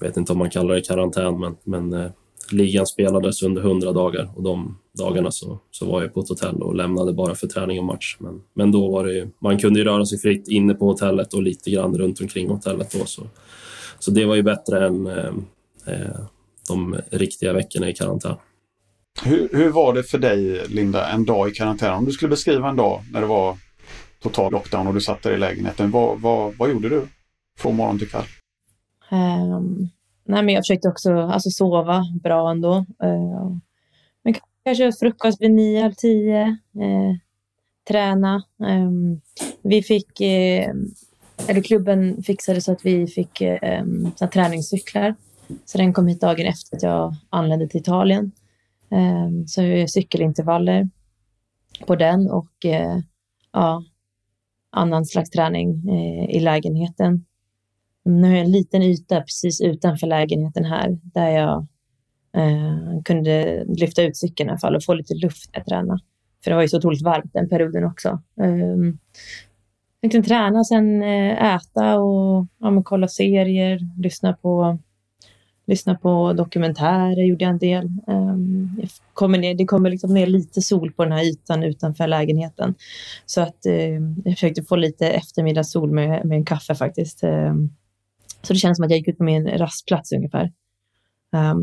jag 0.00 0.06
vet 0.06 0.16
inte 0.16 0.32
om 0.32 0.38
man 0.38 0.50
kallar 0.50 0.74
det 0.74 0.80
karantän, 0.80 1.40
men, 1.40 1.56
men 1.64 1.92
eh, 1.92 2.10
ligan 2.50 2.86
spelades 2.86 3.42
under 3.42 3.62
100 3.62 3.92
dagar 3.92 4.30
och 4.36 4.42
de 4.42 4.78
dagarna 4.98 5.30
så, 5.30 5.58
så 5.70 5.86
var 5.86 6.02
jag 6.02 6.14
på 6.14 6.20
ett 6.20 6.28
hotell 6.28 6.62
och 6.62 6.74
lämnade 6.74 7.12
bara 7.12 7.34
för 7.34 7.46
träning 7.46 7.78
och 7.78 7.84
match. 7.84 8.16
Men, 8.20 8.42
men 8.54 8.72
då 8.72 8.90
var 8.90 9.06
det 9.06 9.12
ju, 9.12 9.28
man 9.38 9.58
kunde 9.58 9.78
ju 9.78 9.84
röra 9.84 10.06
sig 10.06 10.18
fritt 10.18 10.48
inne 10.48 10.74
på 10.74 10.86
hotellet 10.86 11.34
och 11.34 11.42
lite 11.42 11.70
grann 11.70 11.98
runt 11.98 12.20
omkring 12.20 12.48
hotellet 12.48 12.92
då. 12.98 13.04
Så, 13.04 13.22
så 13.98 14.10
det 14.10 14.24
var 14.24 14.34
ju 14.34 14.42
bättre 14.42 14.86
än 14.86 15.06
eh, 15.06 15.32
eh 15.86 16.20
de 16.68 16.96
riktiga 17.10 17.52
veckorna 17.52 17.88
i 17.88 17.94
karantän. 17.94 18.36
Hur, 19.22 19.48
hur 19.52 19.70
var 19.70 19.94
det 19.94 20.02
för 20.02 20.18
dig, 20.18 20.68
Linda, 20.68 21.08
en 21.08 21.24
dag 21.24 21.48
i 21.48 21.52
karantän? 21.52 21.94
Om 21.94 22.04
du 22.04 22.12
skulle 22.12 22.28
beskriva 22.28 22.68
en 22.68 22.76
dag 22.76 23.02
när 23.12 23.20
det 23.20 23.26
var 23.26 23.56
total 24.22 24.52
lockdown 24.52 24.86
och 24.86 24.94
du 24.94 25.00
satt 25.00 25.22
där 25.22 25.32
i 25.32 25.38
lägenheten, 25.38 25.90
vad, 25.90 26.20
vad, 26.20 26.54
vad 26.56 26.70
gjorde 26.70 26.88
du 26.88 27.02
från 27.58 27.76
morgon 27.76 27.98
till 27.98 28.10
kväll? 28.10 28.24
Um, 29.10 29.88
nej, 30.24 30.42
men 30.42 30.54
jag 30.54 30.64
försökte 30.64 30.88
också 30.88 31.12
alltså, 31.12 31.50
sova 31.50 32.04
bra 32.22 32.50
ändå. 32.50 32.74
Uh, 33.04 33.56
men 34.22 34.34
kanske 34.64 34.92
frukost 34.92 35.40
vid 35.40 35.50
nio, 35.50 35.82
halv 35.82 35.94
tio. 35.94 36.46
Uh, 36.76 37.16
träna. 37.88 38.42
Um, 38.58 39.20
vi 39.62 39.82
fick, 39.82 40.20
uh, 40.20 40.74
eller 41.48 41.62
klubben 41.62 42.22
fixade 42.22 42.60
så 42.60 42.72
att 42.72 42.84
vi 42.86 43.06
fick 43.06 43.42
um, 43.80 44.12
träningscyklar. 44.32 45.14
Så 45.64 45.78
den 45.78 45.92
kom 45.92 46.06
hit 46.06 46.20
dagen 46.20 46.46
efter 46.46 46.76
att 46.76 46.82
jag 46.82 47.14
anlände 47.30 47.68
till 47.68 47.80
Italien. 47.80 48.32
Um, 48.88 49.46
så 49.46 49.84
cykelintervaller 49.88 50.88
på 51.86 51.96
den 51.96 52.30
och 52.30 52.64
eh, 52.64 52.98
ja, 53.52 53.84
annan 54.70 55.06
slags 55.06 55.30
träning 55.30 55.88
i 56.30 56.40
lägenheten. 56.40 57.24
Nu 58.04 58.28
har 58.28 58.34
jag 58.34 58.44
en 58.44 58.52
liten 58.52 58.82
yta 58.82 59.20
precis 59.20 59.60
utanför 59.60 60.06
lägenheten 60.06 60.64
här 60.64 60.98
där 61.02 61.28
jag 61.28 61.66
eh, 62.36 63.02
kunde 63.04 63.64
lyfta 63.64 64.02
ut 64.02 64.16
cykeln 64.16 64.48
i 64.48 64.50
alla 64.50 64.58
fall 64.58 64.76
och 64.76 64.84
få 64.84 64.94
lite 64.94 65.14
luft 65.14 65.56
att 65.56 65.66
träna. 65.66 65.98
För 66.44 66.50
det 66.50 66.54
var 66.54 66.62
ju 66.62 66.68
så 66.68 66.76
otroligt 66.76 67.02
varmt 67.02 67.32
den 67.32 67.48
perioden 67.48 67.84
också. 67.84 68.22
Um, 68.36 68.98
jag 70.00 70.10
kunde 70.10 70.28
träna 70.28 70.58
och 70.58 70.66
sen 70.66 71.02
eh, 71.02 71.54
äta 71.54 71.98
och 72.00 72.46
ja, 72.58 72.82
kolla 72.84 73.08
serier, 73.08 73.80
lyssna 73.98 74.32
på 74.32 74.78
lyssna 75.66 75.94
på 75.94 76.32
dokumentärer 76.32 77.24
gjorde 77.24 77.44
jag 77.44 77.50
en 77.50 77.58
del. 77.58 77.90
Um, 78.06 78.82
kommer 79.12 79.38
ner, 79.38 79.54
det 79.54 79.64
kommer 79.64 79.90
liksom 79.90 80.14
ner 80.14 80.26
lite 80.26 80.62
sol 80.62 80.92
på 80.92 81.04
den 81.04 81.12
här 81.12 81.24
ytan 81.24 81.62
utanför 81.62 82.06
lägenheten. 82.06 82.74
Så 83.26 83.40
att 83.40 83.66
um, 83.66 84.22
jag 84.24 84.34
försökte 84.34 84.62
få 84.62 84.76
lite 84.76 85.08
eftermiddagssol 85.08 85.90
med, 85.90 86.24
med 86.24 86.36
en 86.36 86.44
kaffe 86.44 86.74
faktiskt. 86.74 87.24
Um, 87.24 87.74
så 88.46 88.52
det 88.52 88.58
känns 88.58 88.76
som 88.76 88.84
att 88.84 88.90
jag 88.90 88.98
gick 88.98 89.08
ut 89.08 89.18
på 89.18 89.24
min 89.24 89.48
rastplats 89.48 90.12
ungefär. 90.12 90.52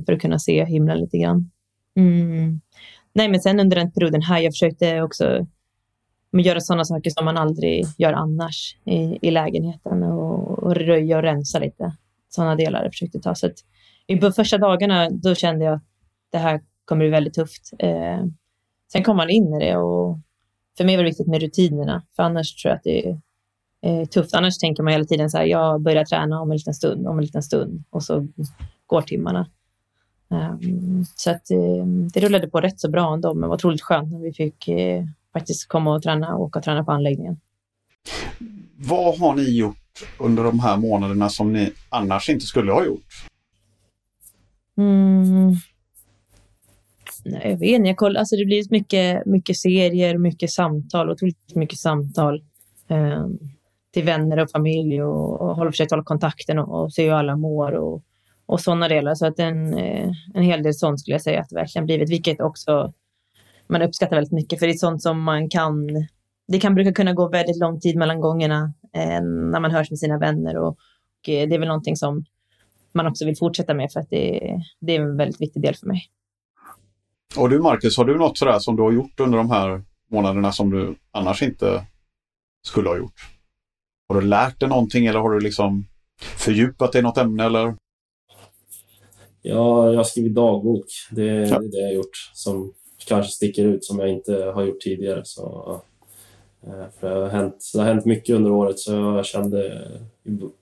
för 0.06 0.14
att 0.14 0.22
kunna 0.22 0.40
se 0.40 0.66
himlen 0.66 1.00
lite 1.00 1.18
grann. 1.18 1.52
Mm. 1.96 2.62
Nej, 3.14 3.30
men 3.30 3.40
sen 3.40 3.60
under 3.60 3.78
den 3.78 3.92
perioden 3.92 4.22
här, 4.22 4.40
jag 4.40 4.54
försökte 4.54 5.02
också 5.02 5.48
göra 6.32 6.60
sådana 6.60 6.86
saker 6.86 7.10
som 7.10 7.26
man 7.26 7.38
aldrig 7.38 7.86
gör 7.98 8.14
annars 8.14 8.78
i, 8.86 9.28
i 9.28 9.32
lägenheten 9.32 10.04
och, 10.04 10.64
och 10.64 10.76
röja 10.76 11.18
och 11.18 11.24
rensa 11.24 11.60
lite. 11.60 11.96
Sådana 12.30 12.56
delar 12.56 12.84
jag 12.84 12.92
försökte 12.92 13.20
ta. 13.20 13.36
Så 13.36 13.48
att 13.48 13.56
på 14.22 14.32
första 14.32 14.58
dagarna 14.58 15.10
då 15.10 15.36
kände 15.36 15.66
jag 15.66 15.74
att 15.74 15.84
det 16.32 16.38
här 16.38 16.62
kommer 16.86 17.06
bli 17.06 17.10
väldigt 17.10 17.34
tufft. 17.34 17.72
Eh, 17.80 18.26
sen 18.92 19.04
kom 19.04 19.18
man 19.18 19.30
in 19.30 19.54
i 19.54 19.60
det 19.60 19.78
och 19.78 20.20
för 20.78 20.86
mig 20.86 20.96
var 20.96 21.04
det 21.04 21.10
viktigt 21.10 21.28
med 21.28 21.42
rutinerna, 21.42 22.04
för 22.16 22.24
annars 22.24 22.56
tror 22.56 22.70
jag 22.70 22.78
att 22.78 22.84
det 22.84 23.20
är 23.82 24.06
tufft. 24.06 24.34
Annars 24.34 24.58
tänker 24.58 24.84
man 24.84 24.94
hela 24.94 25.06
tiden 25.06 25.30
så 25.30 25.38
här, 25.38 25.46
jag 25.46 25.82
börjar 25.82 26.06
träna 26.06 26.42
om 26.42 26.52
en 26.52 26.58
liten 26.58 26.74
stund, 26.74 27.08
om 27.08 27.18
en 27.18 27.26
liten 27.26 27.44
stund 27.44 27.84
och 27.90 28.04
så 28.04 28.28
går 28.86 29.02
timmarna. 29.02 29.50
Um, 30.30 31.06
så 31.16 31.32
att 31.32 31.52
uh, 31.52 31.86
det 32.14 32.20
rullade 32.20 32.48
på 32.48 32.62
rätt 32.62 32.80
så 32.80 32.90
bra 32.90 33.14
ändå, 33.14 33.34
men 33.34 33.50
var 33.50 33.56
otroligt 33.56 33.82
skönt 33.82 34.12
när 34.12 34.20
vi 34.20 34.34
fick 34.34 34.68
uh, 34.68 35.06
faktiskt 35.34 35.68
komma 35.68 35.96
och 35.96 36.04
träna 36.04 36.36
och 36.36 36.42
åka 36.42 36.60
och 36.60 36.66
träna 36.66 36.84
på 36.84 36.92
anläggningen. 36.92 37.40
Vad 38.76 39.20
har 39.20 39.36
ni 39.36 39.58
gjort 39.58 39.78
under 40.20 40.44
de 40.44 40.60
här 40.60 40.78
månaderna 40.78 41.30
som 41.30 41.54
ni 41.54 41.72
annars 41.90 42.30
inte 42.30 42.46
skulle 42.46 42.72
ha 42.72 42.86
gjort? 42.86 43.26
Mm. 44.78 45.56
Nej, 47.26 47.50
jag 47.50 47.58
vet 47.58 47.70
inte. 47.70 47.88
Jag 47.88 47.98
koll, 47.98 48.18
alltså 48.18 48.36
det 48.36 48.46
blir 48.46 48.64
mycket, 48.70 49.26
mycket 49.26 49.58
serier, 49.58 50.18
mycket 50.18 50.52
samtal, 50.52 51.10
otroligt 51.10 51.56
mycket 51.56 51.80
samtal 51.80 52.44
eh, 52.88 53.28
till 53.94 54.04
vänner 54.04 54.40
och 54.40 54.52
familj 54.52 55.04
och, 55.04 55.42
och 55.42 55.56
håller, 55.56 55.72
försökt 55.72 55.92
hålla 55.92 56.04
kontakten 56.04 56.60
och, 56.60 56.84
och 56.84 56.94
se 56.94 57.06
hur 57.06 57.14
alla 57.14 57.36
mår 57.36 57.72
och, 57.72 58.04
och 58.46 58.62
sådana 58.62 58.88
delar. 58.88 59.16
Så 59.16 59.26
att 59.26 59.40
en, 59.40 59.74
eh, 59.74 60.12
en 60.34 60.44
hel 60.44 60.64
del 60.64 60.74
sånt 60.74 61.00
skulle 61.00 61.16
jag 61.16 61.22
säga 61.22 61.42
att 61.42 61.50
det 61.50 61.56
verkligen 61.56 61.86
blivit, 61.86 62.10
vilket 62.10 62.42
också 62.42 62.94
man 63.68 63.82
uppskattar 63.82 64.16
väldigt 64.16 64.34
mycket, 64.34 64.60
för 64.60 64.68
det 64.68 64.74
är 64.74 64.78
sånt 64.78 65.02
som 65.02 65.22
man 65.24 65.50
kan 65.50 65.88
det 66.48 66.60
kan 66.60 66.76
brukar 66.76 66.92
kunna 66.92 67.14
gå 67.14 67.30
väldigt 67.30 67.60
lång 67.60 67.80
tid 67.80 67.98
mellan 67.98 68.22
gångerna 68.22 68.74
eh, 68.94 69.22
när 69.24 69.60
man 69.60 69.72
hörs 69.72 69.90
med 69.90 70.00
sina 70.00 70.18
vänner 70.18 70.58
och, 70.58 70.68
och 70.68 71.30
eh, 71.30 71.50
det 71.50 71.56
är 71.56 71.60
väl 71.60 71.68
någonting 71.68 71.96
som 71.96 72.26
man 72.94 73.08
också 73.08 73.26
vill 73.26 73.38
fortsätta 73.38 73.74
med 73.74 73.92
för 73.92 74.00
att 74.00 74.10
det, 74.10 74.40
det 74.80 74.96
är 74.96 75.02
en 75.02 75.18
väldigt 75.18 75.42
viktig 75.42 75.62
del 75.62 75.76
för 75.76 75.88
mig. 75.88 76.02
Och 77.38 77.50
du 77.50 77.60
Marcus, 77.60 77.98
har 77.98 78.06
du 78.06 78.18
något 78.18 78.38
sådär 78.38 78.60
som 78.60 78.76
du 78.76 78.84
har 78.84 78.92
gjort 78.92 79.20
under 79.20 79.38
de 79.38 79.52
här 79.52 79.84
månaderna 80.12 80.52
som 80.52 80.70
du 80.70 80.96
annars 81.12 81.44
inte 81.44 81.86
skulle 82.68 82.90
ha 82.90 82.98
gjort? 82.98 83.22
Har 84.12 84.22
du 84.22 84.28
lärt 84.28 84.60
dig 84.60 84.70
någonting 84.70 85.06
eller 85.06 85.20
har 85.20 85.32
du 85.32 85.40
liksom 85.40 85.86
fördjupat 86.38 86.92
dig 86.92 87.00
i 87.00 87.04
något 87.04 87.18
ämne 87.18 87.46
eller? 87.46 87.76
Ja, 89.42 89.90
jag 89.90 89.98
har 89.98 90.04
skrivit 90.04 90.36
dagbok. 90.36 90.86
Det, 91.12 91.26
ja. 91.26 91.60
det 91.60 91.66
är 91.66 91.72
det 91.72 91.78
jag 91.78 91.88
har 91.88 91.94
gjort 91.94 92.32
som 92.34 92.74
kanske 93.08 93.32
sticker 93.32 93.66
ut 93.66 93.86
som 93.86 94.00
jag 94.00 94.10
inte 94.10 94.52
har 94.56 94.64
gjort 94.64 94.82
tidigare. 94.82 95.22
Så 95.24 95.82
Eh, 96.68 96.86
för 97.00 97.10
det 97.10 97.22
har, 97.22 97.30
hänt, 97.30 97.72
det 97.74 97.80
har 97.80 97.86
hänt 97.86 98.06
mycket 98.06 98.36
under 98.36 98.52
året 98.52 98.80
så 98.80 98.92
jag 98.92 99.26
kände 99.26 99.88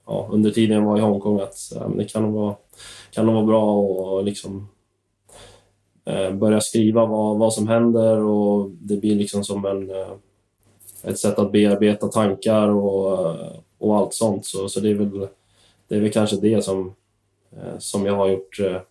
ja, 0.05 0.29
under 0.31 0.51
tiden 0.51 0.77
jag 0.77 0.85
var 0.85 0.97
i 0.97 1.01
Hongkong 1.01 1.39
att 1.39 1.55
ja, 1.75 1.91
det 1.97 2.05
kan 2.05 2.23
nog 2.23 2.33
vara, 2.33 2.55
kan 3.11 3.25
nog 3.25 3.35
vara 3.35 3.45
bra 3.45 4.19
att 4.19 4.25
liksom, 4.25 4.67
eh, 6.05 6.31
börja 6.31 6.61
skriva 6.61 7.05
vad, 7.05 7.37
vad 7.37 7.53
som 7.53 7.67
händer 7.67 8.19
och 8.19 8.69
det 8.69 8.97
blir 8.97 9.15
liksom 9.15 9.43
som 9.43 9.65
en, 9.65 9.89
eh, 9.89 10.13
ett 11.03 11.19
sätt 11.19 11.39
att 11.39 11.51
bearbeta 11.51 12.07
tankar 12.07 12.67
och, 12.69 13.35
och 13.77 13.97
allt 13.97 14.13
sånt. 14.13 14.45
Så, 14.45 14.69
så 14.69 14.79
det, 14.79 14.89
är 14.89 14.93
väl, 14.93 15.27
det 15.87 15.95
är 15.95 15.99
väl 15.99 16.11
kanske 16.11 16.35
det 16.35 16.63
som, 16.63 16.95
eh, 17.51 17.77
som 17.79 18.05
jag 18.05 18.15
har 18.15 18.27
gjort 18.27 18.59
eh, 18.59 18.81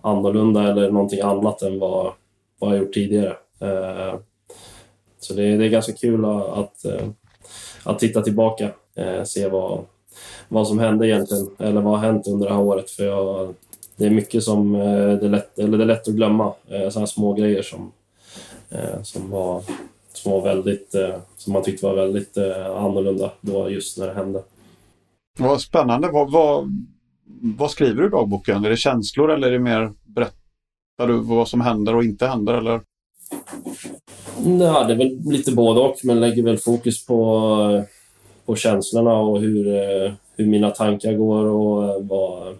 annorlunda 0.00 0.70
eller 0.70 0.90
någonting 0.90 1.20
annat 1.20 1.62
än 1.62 1.78
vad, 1.78 2.12
vad 2.58 2.74
jag 2.74 2.78
gjort 2.78 2.94
tidigare. 2.94 3.36
Eh, 3.60 4.14
så 5.20 5.34
det, 5.34 5.56
det 5.56 5.64
är 5.64 5.68
ganska 5.68 5.92
kul 5.92 6.24
att, 6.24 6.84
att 7.84 7.98
titta 7.98 8.22
tillbaka, 8.22 8.70
och 9.20 9.28
se 9.28 9.48
vad, 9.48 9.84
vad 10.48 10.68
som 10.68 10.78
hände 10.78 11.08
egentligen, 11.08 11.48
eller 11.58 11.80
vad 11.80 11.98
har 11.98 12.06
hänt 12.06 12.26
under 12.26 12.46
det 12.46 12.54
här 12.54 12.62
året. 12.62 12.90
För 12.90 13.04
jag, 13.04 13.54
det 13.96 14.06
är 14.06 14.10
mycket 14.10 14.42
som 14.42 14.72
det 14.72 15.26
är 15.26 15.28
lätt, 15.28 15.58
eller 15.58 15.78
det 15.78 15.84
är 15.84 15.86
lätt 15.86 16.08
att 16.08 16.14
glömma, 16.14 16.52
sådana 16.90 17.06
små 17.06 17.32
grejer 17.32 17.62
som, 17.62 17.92
som, 19.02 19.30
var, 19.30 19.62
som, 20.16 20.32
var 20.32 20.42
väldigt, 20.42 20.94
som 21.36 21.52
man 21.52 21.62
tyckte 21.62 21.86
var 21.86 21.94
väldigt 21.94 22.38
annorlunda 22.76 23.32
då 23.40 23.70
just 23.70 23.98
när 23.98 24.06
det 24.06 24.14
hände. 24.14 24.42
Vad 25.38 25.60
spännande. 25.60 26.08
Vad, 26.08 26.32
vad, 26.32 26.70
vad 27.56 27.70
skriver 27.70 28.02
du 28.02 28.06
i 28.06 28.10
dagboken? 28.10 28.64
Är 28.64 28.70
det 28.70 28.76
känslor 28.76 29.32
eller 29.32 29.48
är 29.48 29.52
det 29.52 29.58
mer 29.58 29.92
berättar 30.04 31.06
du 31.06 31.20
vad 31.20 31.48
som 31.48 31.60
händer 31.60 31.94
och 31.96 32.04
inte 32.04 32.26
händer? 32.26 32.54
Eller? 32.54 32.80
Ja, 34.60 34.84
det 34.84 34.92
är 34.92 34.98
väl 34.98 35.20
lite 35.24 35.52
både 35.52 35.80
och, 35.80 35.96
men 36.04 36.20
lägger 36.20 36.42
väl 36.42 36.58
fokus 36.58 37.06
på, 37.06 37.84
på 38.46 38.56
känslorna 38.56 39.12
och 39.12 39.40
hur, 39.40 39.64
hur 40.36 40.46
mina 40.46 40.70
tankar 40.70 41.12
går 41.12 41.44
och 41.44 42.06
vad, 42.06 42.56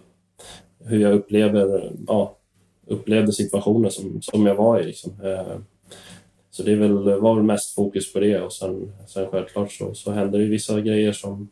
hur 0.85 0.99
jag 0.99 1.13
upplever, 1.13 1.91
ja, 2.07 2.35
upplevde 2.87 3.33
situationen 3.33 3.91
som, 3.91 4.21
som 4.21 4.45
jag 4.45 4.55
var 4.55 4.79
i. 4.79 4.85
Liksom. 4.85 5.11
Så 6.55 6.63
det 6.63 6.75
väl, 6.75 7.19
var 7.19 7.35
väl 7.35 7.43
mest 7.43 7.75
fokus 7.75 8.13
på 8.13 8.19
det 8.19 8.41
och 8.41 8.53
sen, 8.53 8.91
sen 9.07 9.27
självklart 9.31 9.71
så, 9.71 9.93
så 9.93 10.11
händer 10.11 10.39
det 10.39 10.45
vissa 10.45 10.81
grejer 10.81 11.11
som, 11.13 11.49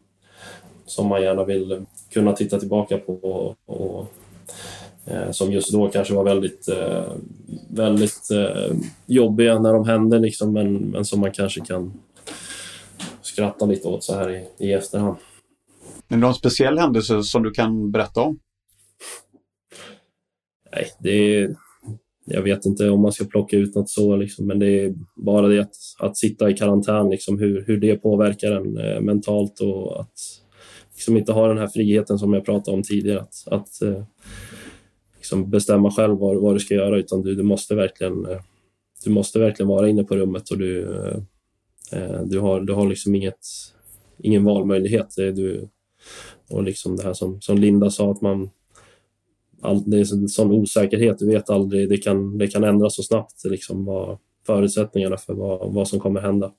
som 0.86 1.07
man 1.07 1.22
gärna 1.22 1.43
vill 1.43 1.86
kunna 2.13 2.33
titta 2.33 2.60
tillbaka 2.60 2.98
på 2.98 3.13
och, 3.13 3.57
och 3.65 4.07
eh, 5.05 5.31
som 5.31 5.51
just 5.51 5.72
då 5.72 5.89
kanske 5.89 6.13
var 6.13 6.24
väldigt, 6.24 6.67
eh, 6.67 7.13
väldigt 7.69 8.31
eh, 8.31 8.77
jobbiga 9.05 9.60
när 9.60 9.74
de 9.74 9.88
hände 9.88 10.19
liksom, 10.19 10.53
men, 10.53 10.74
men 10.74 11.05
som 11.05 11.19
man 11.19 11.31
kanske 11.31 11.62
kan 11.62 11.93
skratta 13.22 13.65
lite 13.65 13.88
åt 13.88 14.03
så 14.03 14.15
här 14.15 14.29
i, 14.29 14.48
i 14.57 14.74
efterhand. 14.74 15.17
Är 16.07 16.15
det 16.15 16.17
någon 16.17 16.36
speciell 16.36 16.79
händelse 16.79 17.24
som 17.24 17.43
du 17.43 17.51
kan 17.51 17.91
berätta 17.91 18.22
om? 18.22 18.39
Nej, 20.75 20.88
det 21.00 21.12
är, 21.12 21.55
jag 22.25 22.42
vet 22.42 22.65
inte 22.65 22.89
om 22.89 23.01
man 23.01 23.12
ska 23.12 23.25
plocka 23.25 23.58
ut 23.58 23.75
något 23.75 23.89
så, 23.89 24.15
liksom, 24.15 24.48
men 24.48 24.60
det 24.60 24.80
är 24.80 24.94
bara 25.15 25.48
det 25.48 25.60
att, 25.60 25.75
att 26.00 26.18
sitta 26.18 26.50
i 26.50 26.53
karantän, 26.53 27.10
liksom, 27.10 27.39
hur, 27.39 27.63
hur 27.68 27.77
det 27.77 27.96
påverkar 27.96 28.51
en 28.51 28.77
eh, 28.77 29.01
mentalt 29.01 29.60
och 29.60 30.00
att 30.00 30.13
liksom 30.94 31.18
inte 31.18 31.32
ha 31.32 31.48
den 31.48 31.58
här 31.58 31.68
friheten 31.68 32.20
som 32.20 32.34
jag 32.34 32.46
pratade 32.46 32.77
om 32.77 32.84
tidigare. 32.84 33.22
Att, 33.22 33.34
att 33.46 33.82
eh, 33.82 34.03
liksom 35.18 35.50
bestämma 35.50 35.92
själv 35.92 36.18
vad, 36.18 36.42
vad 36.42 36.56
du 36.56 36.60
ska 36.60 36.74
göra, 36.74 36.98
utan 36.98 37.22
du, 37.22 37.36
du, 37.36 37.44
måste 37.44 37.75
verkligen, 37.75 38.25
eh, 38.25 38.39
du 39.03 39.10
måste 39.10 39.39
verkligen 39.39 39.70
vara 39.70 39.89
inne 39.89 40.03
på 40.03 40.15
rummet 40.15 40.50
och 40.50 40.58
du, 40.58 40.82
eh, 40.82 41.18
eh 41.92 42.22
du 42.22 42.39
har, 42.39 42.62
du 42.62 42.74
har 42.74 42.89
liksom 42.89 43.15
inget, 43.15 43.48
ingen 44.18 44.44
valmöjlighet. 44.44 45.13
Det, 45.15 45.32
du, 45.32 45.70
och 46.50 46.63
liksom 46.63 46.96
det 46.96 47.03
här 47.03 47.13
som, 47.13 47.42
som 47.42 47.58
Linda 47.58 47.89
sa, 47.89 48.12
att 48.12 48.22
man 48.22 48.50
all, 49.63 49.89
det 49.89 49.98
är 49.98 50.13
en 50.13 50.27
sån 50.27 50.51
osäkerhet. 50.51 51.20
Du 51.20 51.27
vet 51.27 51.50
aldrig, 51.50 51.89
det 51.89 51.98
kan, 51.98 52.38
det 52.38 52.48
kan 52.48 52.63
ändras 52.63 52.96
så 52.96 53.03
snabbt 53.03 53.43
liksom 53.46 53.86
vad, 53.86 54.17
förutsättningarna 54.46 55.17
för 55.17 55.34
vad, 55.34 55.74
vad 55.74 55.88
som 55.88 56.00
kommer 56.00 56.22
hända. 56.22 56.51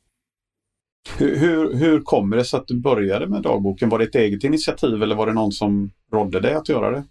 Hur, 1.19 1.37
hur, 1.37 1.75
hur 1.75 2.01
kommer 2.01 2.37
det 2.37 2.45
sig 2.45 2.61
att 2.61 2.69
du 2.69 2.81
började 2.81 3.27
med 3.27 3.43
dagboken? 3.43 3.89
Var 3.89 3.99
det 3.99 4.05
ett 4.05 4.15
eget 4.15 4.45
initiativ 4.45 5.03
eller 5.03 5.15
var 5.15 5.27
det 5.27 5.33
någon 5.33 5.53
som 5.53 5.91
rådde 6.13 6.41
dig 6.41 6.55
att 6.55 6.69
göra 6.69 6.91
det? 6.91 7.05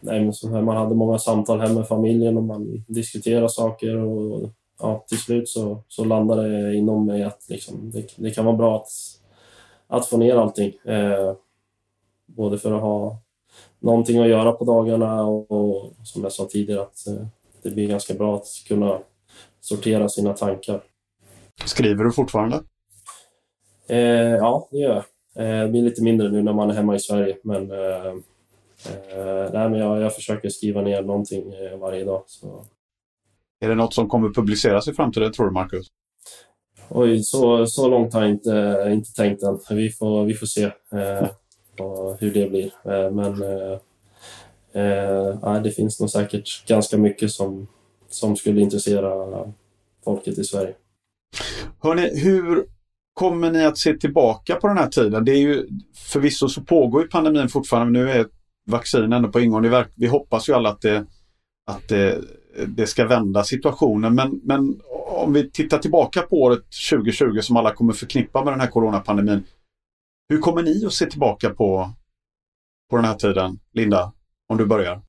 Nej, 0.00 0.24
men 0.24 0.32
så 0.32 0.48
här, 0.48 0.62
man 0.62 0.76
hade 0.76 0.94
många 0.94 1.18
samtal 1.18 1.60
hem 1.60 1.74
med 1.74 1.88
familjen 1.88 2.36
och 2.36 2.42
man 2.42 2.84
diskuterade 2.88 3.48
saker 3.48 3.96
och 3.96 4.50
ja, 4.78 5.04
till 5.08 5.18
slut 5.18 5.48
så, 5.48 5.84
så 5.88 6.04
landade 6.04 6.48
det 6.48 6.74
inom 6.74 7.06
mig 7.06 7.22
att 7.22 7.46
liksom, 7.48 7.90
det, 7.90 8.06
det 8.16 8.30
kan 8.30 8.44
vara 8.44 8.56
bra 8.56 8.76
att, 8.76 8.88
att 9.86 10.06
få 10.06 10.16
ner 10.16 10.34
allting. 10.34 10.72
Eh, 10.84 11.34
både 12.26 12.58
för 12.58 12.72
att 12.72 12.82
ha 12.82 13.22
någonting 13.82 14.18
att 14.18 14.28
göra 14.28 14.52
på 14.52 14.64
dagarna 14.64 15.22
och, 15.22 15.92
som 16.04 16.22
jag 16.22 16.32
sa 16.32 16.48
tidigare 16.50 16.82
att 16.82 17.06
eh, 17.06 17.26
det 17.62 17.70
blir 17.70 17.88
ganska 17.88 18.14
bra 18.14 18.36
att 18.36 18.46
kunna 18.68 18.98
sortera 19.60 20.08
sina 20.08 20.32
tankar. 20.32 20.80
Skriver 21.64 22.04
du 22.04 22.12
fortfarande? 22.12 22.62
Eh, 23.88 23.98
ja, 24.36 24.68
det 24.70 24.78
gör 24.78 24.94
jag. 24.94 25.04
Eh, 25.34 25.62
det 25.62 25.68
blir 25.68 25.82
lite 25.82 26.02
mindre 26.02 26.28
nu 26.28 26.42
när 26.42 26.52
man 26.52 26.70
är 26.70 26.74
hemma 26.74 26.94
i 26.94 27.00
Sverige, 27.00 27.36
men, 27.44 27.70
eh, 27.70 28.06
eh 28.06 29.52
nej, 29.52 29.70
men 29.70 29.74
jag, 29.74 30.00
jag 30.00 30.14
försöker 30.14 30.48
skriva 30.48 30.82
ner 30.82 31.02
någonting 31.02 31.52
eh, 31.52 31.78
varje 31.78 32.04
dag. 32.04 32.22
Så. 32.26 32.64
Är 33.60 33.68
det 33.68 33.74
något 33.74 33.94
som 33.94 34.08
kommer 34.08 34.28
publiceras 34.28 34.88
i 34.88 34.92
framtiden, 34.92 35.32
tror 35.32 35.46
du, 35.46 35.52
Marcus? 35.52 35.86
Oj, 36.88 37.22
så, 37.22 37.66
så 37.66 37.88
långt 37.88 38.14
har 38.14 38.22
jag 38.22 38.30
inte, 38.30 38.86
inte 38.90 39.12
tänkt 39.12 39.42
än. 39.42 39.58
Vi 39.70 39.90
får, 39.90 40.24
vi 40.24 40.34
får 40.34 40.46
se. 40.46 40.70
Eh, 41.82 41.88
och 41.88 42.20
hur 42.20 42.34
det 42.34 42.50
blir. 42.50 42.72
Eh, 42.84 43.10
men 43.10 43.42
eh, 43.42 43.78
eh, 44.82 45.62
det 45.62 45.70
finns 45.70 46.00
nog 46.00 46.10
säkert 46.10 46.66
ganska 46.66 46.98
mycket 46.98 47.30
som, 47.30 47.66
som 48.08 48.36
skulle 48.36 48.60
intressera 48.60 49.44
folket 50.04 50.38
i 50.38 50.44
Sverige. 50.44 50.74
Hörrni, 51.82 52.20
hur 52.20 52.64
kommer 53.14 53.50
ni 53.50 53.64
att 53.64 53.78
se 53.78 53.96
tillbaka 53.96 54.54
på 54.54 54.68
den 54.68 54.78
här 54.78 54.88
tiden? 54.88 55.24
Det 55.24 55.32
är 55.32 55.40
ju, 55.40 55.68
förvisso 56.12 56.48
så 56.48 56.60
pågår 56.60 57.02
ju 57.02 57.08
pandemin 57.08 57.48
fortfarande, 57.48 57.92
men 57.92 58.06
nu 58.06 58.12
är 58.12 58.26
vaccin 58.66 59.12
ändå 59.12 59.28
på 59.28 59.40
ingång. 59.40 59.84
Vi 59.94 60.06
hoppas 60.06 60.48
ju 60.48 60.52
alla 60.52 60.68
att 60.68 60.80
det, 60.80 61.06
att 61.66 61.88
det, 61.88 62.20
det 62.66 62.86
ska 62.86 63.06
vända 63.06 63.44
situationen. 63.44 64.14
Men, 64.14 64.40
men 64.44 64.80
om 65.12 65.32
vi 65.32 65.50
tittar 65.50 65.78
tillbaka 65.78 66.22
på 66.22 66.36
året 66.36 66.62
2020 66.90 67.40
som 67.40 67.56
alla 67.56 67.74
kommer 67.74 67.92
förknippa 67.92 68.44
med 68.44 68.52
den 68.52 68.60
här 68.60 68.68
coronapandemin. 68.68 69.44
Hur 70.32 70.38
kommer 70.38 70.62
ni 70.62 70.86
att 70.86 70.92
se 70.92 71.06
tillbaka 71.06 71.50
på, 71.50 71.90
på 72.90 72.96
den 72.96 73.04
här 73.04 73.14
tiden? 73.14 73.58
Linda, 73.72 74.12
om 74.48 74.56
du 74.56 74.66
börjar. 74.66 75.02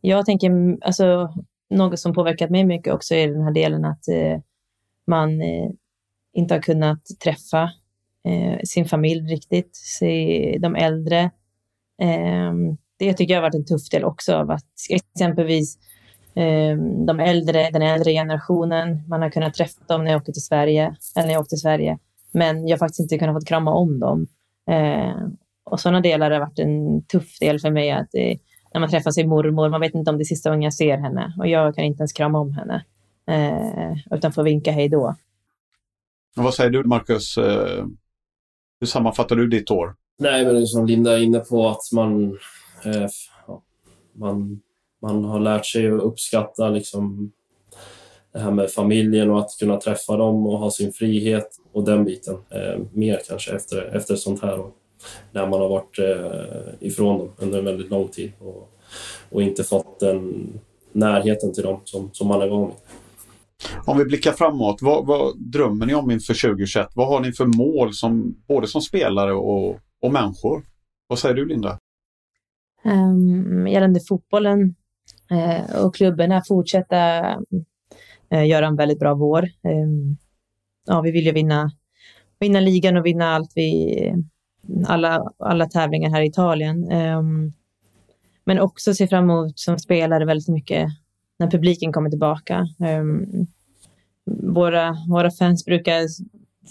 Jag 0.00 0.26
tänker, 0.26 0.78
alltså, 0.80 1.34
något 1.70 1.98
som 1.98 2.14
påverkat 2.14 2.50
mig 2.50 2.64
mycket 2.64 2.94
också 2.94 3.14
är 3.14 3.28
den 3.28 3.42
här 3.42 3.52
delen 3.52 3.84
att 3.84 4.08
eh, 4.08 4.40
man 5.06 5.40
eh, 5.40 5.70
inte 6.32 6.54
har 6.54 6.62
kunnat 6.62 7.02
träffa 7.24 7.62
eh, 8.24 8.58
sin 8.64 8.84
familj 8.84 9.32
riktigt, 9.32 9.76
se 9.76 10.58
de 10.62 10.76
äldre. 10.76 11.30
Ehm, 12.02 12.76
det 12.98 13.14
tycker 13.14 13.34
jag 13.34 13.40
har 13.40 13.48
varit 13.48 13.54
en 13.54 13.66
tuff 13.66 13.88
del 13.90 14.04
också 14.04 14.34
av 14.34 14.50
att 14.50 14.70
exempelvis 14.90 15.78
ehm, 16.34 17.06
de 17.06 17.20
äldre, 17.20 17.70
den 17.70 17.82
äldre 17.82 18.12
generationen, 18.12 19.08
man 19.08 19.22
har 19.22 19.30
kunnat 19.30 19.54
träffa 19.54 19.84
dem 19.88 20.04
när 20.04 20.10
jag 20.10 20.18
åkte 20.18 20.32
till 20.32 20.44
Sverige, 20.44 20.96
eller 21.16 21.26
när 21.26 21.34
jag 21.34 21.40
åkte 21.40 21.54
till 21.54 21.60
Sverige. 21.60 21.98
Men 22.32 22.68
jag 22.68 22.76
har 22.76 22.78
faktiskt 22.78 23.00
inte 23.00 23.18
kunnat 23.18 23.42
få 23.42 23.46
krama 23.46 23.72
om 23.72 24.00
dem. 24.00 24.26
Eh, 24.70 25.28
och 25.64 25.80
sådana 25.80 26.00
delar 26.00 26.30
har 26.30 26.40
varit 26.40 26.58
en 26.58 27.02
tuff 27.02 27.38
del 27.38 27.60
för 27.60 27.70
mig. 27.70 27.90
Att 27.90 28.14
eh, 28.14 28.36
när 28.74 28.80
man 28.80 28.90
träffar 28.90 29.10
sin 29.10 29.28
mormor, 29.28 29.68
man 29.68 29.80
vet 29.80 29.94
inte 29.94 30.10
om 30.10 30.18
det 30.18 30.22
är 30.22 30.24
sista 30.24 30.50
gången 30.50 30.62
jag 30.62 30.74
ser 30.74 30.96
henne. 30.96 31.34
Och 31.38 31.48
jag 31.48 31.74
kan 31.74 31.84
inte 31.84 32.00
ens 32.00 32.12
krama 32.12 32.38
om 32.38 32.52
henne. 32.52 32.84
Eh, 33.28 34.16
utan 34.16 34.32
får 34.32 34.42
vinka 34.42 34.72
hej 34.72 34.88
då. 34.88 35.14
Och 36.36 36.44
vad 36.44 36.54
säger 36.54 36.70
du 36.70 36.84
Marcus? 36.84 37.38
Eh, 37.38 37.84
hur 38.80 38.86
sammanfattar 38.86 39.36
du 39.36 39.48
ditt 39.48 39.70
år? 39.70 39.94
Nej, 40.18 40.44
men 40.44 40.54
det 40.54 40.60
är 40.60 40.64
som 40.66 40.86
Linda 40.86 41.18
är 41.18 41.22
inne 41.22 41.38
på 41.38 41.68
att 41.68 41.92
man, 41.92 42.38
eh, 42.84 43.08
man, 44.12 44.60
man 45.02 45.24
har 45.24 45.40
lärt 45.40 45.66
sig 45.66 45.88
att 45.88 46.00
uppskatta 46.00 46.68
liksom 46.68 47.32
det 48.32 48.38
här 48.38 48.50
med 48.50 48.70
familjen 48.70 49.30
och 49.30 49.38
att 49.38 49.50
kunna 49.60 49.76
träffa 49.76 50.16
dem 50.16 50.46
och 50.46 50.58
ha 50.58 50.70
sin 50.70 50.92
frihet 50.92 51.48
och 51.72 51.84
den 51.84 52.04
biten. 52.04 52.36
Eh, 52.50 52.80
mer 52.92 53.20
kanske 53.28 53.56
efter, 53.56 53.96
efter 53.96 54.16
sånt 54.16 54.42
här 54.42 54.58
och 54.58 54.76
när 55.32 55.46
man 55.46 55.60
har 55.60 55.68
varit 55.68 55.98
eh, 55.98 56.88
ifrån 56.88 57.18
dem 57.18 57.32
under 57.38 57.58
en 57.58 57.64
väldigt 57.64 57.90
lång 57.90 58.08
tid 58.08 58.32
och, 58.38 58.68
och 59.30 59.42
inte 59.42 59.64
fått 59.64 60.00
den 60.00 60.48
närheten 60.92 61.52
till 61.52 61.62
dem 61.62 61.80
som, 61.84 62.10
som 62.12 62.28
man 62.28 62.42
är 62.42 62.48
van 62.48 62.66
vid. 62.66 62.76
Om 63.86 63.98
vi 63.98 64.04
blickar 64.04 64.32
framåt, 64.32 64.82
vad, 64.82 65.06
vad 65.06 65.38
drömmer 65.38 65.86
ni 65.86 65.94
om 65.94 66.10
inför 66.10 66.48
2021? 66.48 66.88
Vad 66.94 67.08
har 67.08 67.20
ni 67.20 67.32
för 67.32 67.46
mål 67.46 67.94
som, 67.94 68.36
både 68.48 68.66
som 68.66 68.80
spelare 68.80 69.32
och, 69.32 69.78
och 70.02 70.12
människor? 70.12 70.62
Vad 71.06 71.18
säger 71.18 71.34
du 71.34 71.46
Linda? 71.46 71.78
Um, 72.84 73.66
gällande 73.66 74.00
fotbollen 74.08 74.74
uh, 75.32 75.84
och 75.84 75.94
klubbarna 75.94 76.42
fortsätta 76.48 77.30
uh, 77.30 77.38
Eh, 78.30 78.46
göra 78.46 78.66
en 78.66 78.76
väldigt 78.76 78.98
bra 78.98 79.14
vår. 79.14 79.48
Ehm, 79.62 80.16
ja, 80.86 81.00
vi 81.00 81.10
vill 81.10 81.26
ju 81.26 81.32
vinna, 81.32 81.70
vinna 82.38 82.60
ligan 82.60 82.96
och 82.96 83.06
vinna 83.06 83.34
allt 83.34 83.52
vi, 83.54 84.14
alla, 84.86 85.32
alla 85.38 85.66
tävlingar 85.66 86.10
här 86.10 86.22
i 86.22 86.26
Italien. 86.26 86.90
Ehm, 86.90 87.52
men 88.44 88.60
också 88.60 88.94
se 88.94 89.08
fram 89.08 89.24
emot 89.24 89.58
som 89.58 89.78
spelare 89.78 90.24
väldigt 90.24 90.48
mycket 90.48 90.88
när 91.38 91.50
publiken 91.50 91.92
kommer 91.92 92.10
tillbaka. 92.10 92.66
Ehm, 92.84 93.26
våra, 94.42 94.96
våra 95.08 95.30
fans 95.30 95.64
brukar 95.64 96.06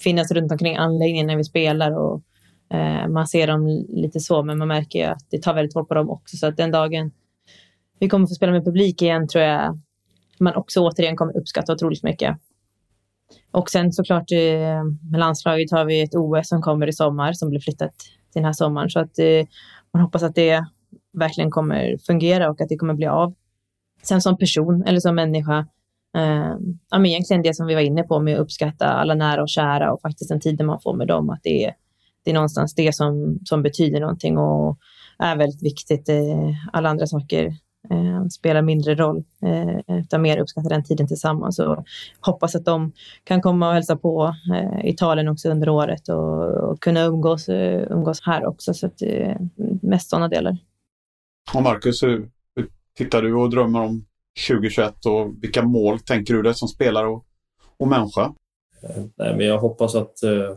finnas 0.04 0.32
runt 0.32 0.52
omkring 0.52 0.76
anläggningen 0.76 1.28
när 1.28 1.38
vi 1.38 1.44
spelar 1.44 1.92
och 1.92 2.24
eh, 2.70 3.08
man 3.08 3.28
ser 3.28 3.48
dem 3.48 3.86
lite 3.90 4.20
så, 4.20 4.44
men 4.44 4.58
man 4.58 4.68
märker 4.68 5.00
ju 5.00 5.06
att 5.06 5.26
det 5.30 5.42
tar 5.42 5.54
väldigt 5.54 5.76
hårt 5.76 5.88
på 5.88 5.94
dem 5.94 6.10
också. 6.10 6.38
Så 6.38 6.48
att 6.48 6.58
den 6.58 6.72
dagen 6.72 7.12
vi 8.00 8.10
kommer 8.10 8.28
få 8.28 8.34
spela 8.34 8.52
med 8.52 8.66
publik 8.66 9.02
igen 9.02 9.28
tror 9.28 9.44
jag 9.44 9.80
man 10.40 10.56
också 10.56 10.80
återigen 10.80 11.16
kommer 11.16 11.38
uppskatta 11.38 11.74
otroligt 11.74 12.04
mycket. 12.04 12.38
Och 13.52 13.70
sen 13.70 13.92
såklart 13.92 14.32
eh, 14.32 14.84
med 15.12 15.20
landslaget 15.20 15.72
har 15.72 15.86
vi 15.86 16.02
ett 16.02 16.16
OS 16.16 16.50
som 16.50 16.62
kommer 16.62 16.88
i 16.88 16.94
sommar 16.94 17.34
som 17.34 17.50
blir 17.50 17.60
flyttat 17.60 17.98
till 17.98 18.12
den 18.34 18.46
här 18.46 18.54
sommaren. 18.54 18.90
Så 18.90 19.00
att 19.00 19.20
eh, 19.20 19.48
man 19.94 20.04
hoppas 20.04 20.24
att 20.24 20.36
det 20.36 20.66
verkligen 21.14 21.52
kommer 21.52 21.98
fungera 22.08 22.50
och 22.50 22.62
att 22.62 22.70
det 22.70 22.78
kommer 22.78 22.94
bli 22.94 23.08
av. 23.08 23.34
Sen 24.04 24.22
som 24.22 24.38
person 24.38 24.84
eller 24.84 25.00
som 25.00 25.16
människa, 25.16 25.58
eh, 26.18 26.56
ja, 26.90 27.00
men 27.00 27.06
egentligen 27.06 27.42
det 27.42 27.56
som 27.56 27.68
vi 27.68 27.74
var 27.74 27.82
inne 27.82 28.04
på 28.04 28.20
med 28.20 28.36
att 28.36 28.40
uppskatta 28.40 28.86
alla 28.86 29.16
nära 29.16 29.42
och 29.42 29.50
kära 29.50 29.94
och 29.94 30.02
faktiskt 30.02 30.30
den 30.30 30.40
tiden 30.40 30.68
man 30.68 30.82
får 30.82 30.94
med 30.94 31.08
dem, 31.08 31.30
att 31.30 31.44
det 31.44 31.66
är, 31.66 31.74
det 32.24 32.32
är 32.32 32.36
någonstans 32.36 32.76
det 32.76 32.96
som, 32.96 33.40
som 33.46 33.64
betyder 33.64 34.00
någonting 34.00 34.38
och 34.38 34.78
är 35.20 35.36
väldigt 35.38 35.64
viktigt. 35.64 36.10
Eh, 36.10 36.52
alla 36.74 36.90
andra 36.90 37.08
saker 37.08 37.54
spelar 38.32 38.62
mindre 38.62 38.96
roll, 38.96 39.24
eh, 39.42 39.98
utan 40.00 40.22
mer 40.22 40.38
uppskattar 40.38 40.70
den 40.70 40.84
tiden 40.84 41.08
tillsammans. 41.08 41.60
Och 41.60 41.86
hoppas 42.20 42.56
att 42.56 42.66
de 42.66 42.92
kan 43.24 43.42
komma 43.42 43.68
och 43.68 43.74
hälsa 43.74 43.96
på 43.96 44.36
eh, 44.54 44.90
Italien 44.90 45.28
också 45.28 45.50
under 45.50 45.70
året 45.70 46.10
och, 46.10 46.44
och 46.44 46.80
kunna 46.82 47.04
umgås, 47.04 47.50
eh, 47.50 47.92
umgås 47.92 48.22
här 48.22 48.46
också. 48.46 48.74
Så 48.74 48.88
att, 48.88 49.02
eh, 49.02 49.36
mest 49.82 50.10
sådana 50.10 50.28
delar. 50.28 50.58
Och 51.54 51.64
Marcus, 51.64 52.04
hur, 52.04 52.30
tittar 52.98 53.22
du 53.22 53.34
och 53.34 53.50
drömmer 53.50 53.80
om 53.80 54.06
2021 54.48 55.06
och 55.06 55.34
vilka 55.42 55.64
mål 55.64 56.00
tänker 56.00 56.34
du 56.34 56.42
dig 56.42 56.56
som 56.56 56.68
spelare 56.68 57.08
och, 57.08 57.26
och 57.78 57.88
människa? 57.88 58.34
Nej, 59.16 59.36
men 59.36 59.40
jag 59.40 59.60
hoppas 59.60 59.96
att, 59.96 60.24
eh, 60.24 60.56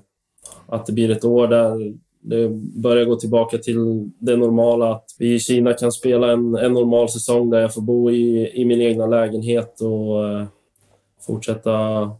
att 0.67 0.87
det 0.87 0.93
blir 0.93 1.11
ett 1.11 1.25
år 1.25 1.49
där 1.49 1.95
det 2.23 2.49
börjar 2.83 3.05
gå 3.05 3.17
tillbaka 3.17 3.59
till 3.59 4.11
det 4.19 4.37
normala. 4.37 4.93
Att 4.93 5.05
vi 5.19 5.35
i 5.35 5.41
Kina 5.41 5.73
kan 5.73 5.93
spela 5.93 6.33
en, 6.33 6.55
en 6.55 6.73
normal 6.73 7.09
säsong 7.09 7.51
där 7.51 7.61
jag 7.61 7.75
får 7.75 7.83
bo 7.83 8.11
i, 8.11 8.51
i 8.55 8.65
min 8.65 8.81
egna 8.81 9.07
lägenhet 9.07 9.81
och 9.81 10.29
eh, 10.29 10.47
fortsätta 11.27 12.11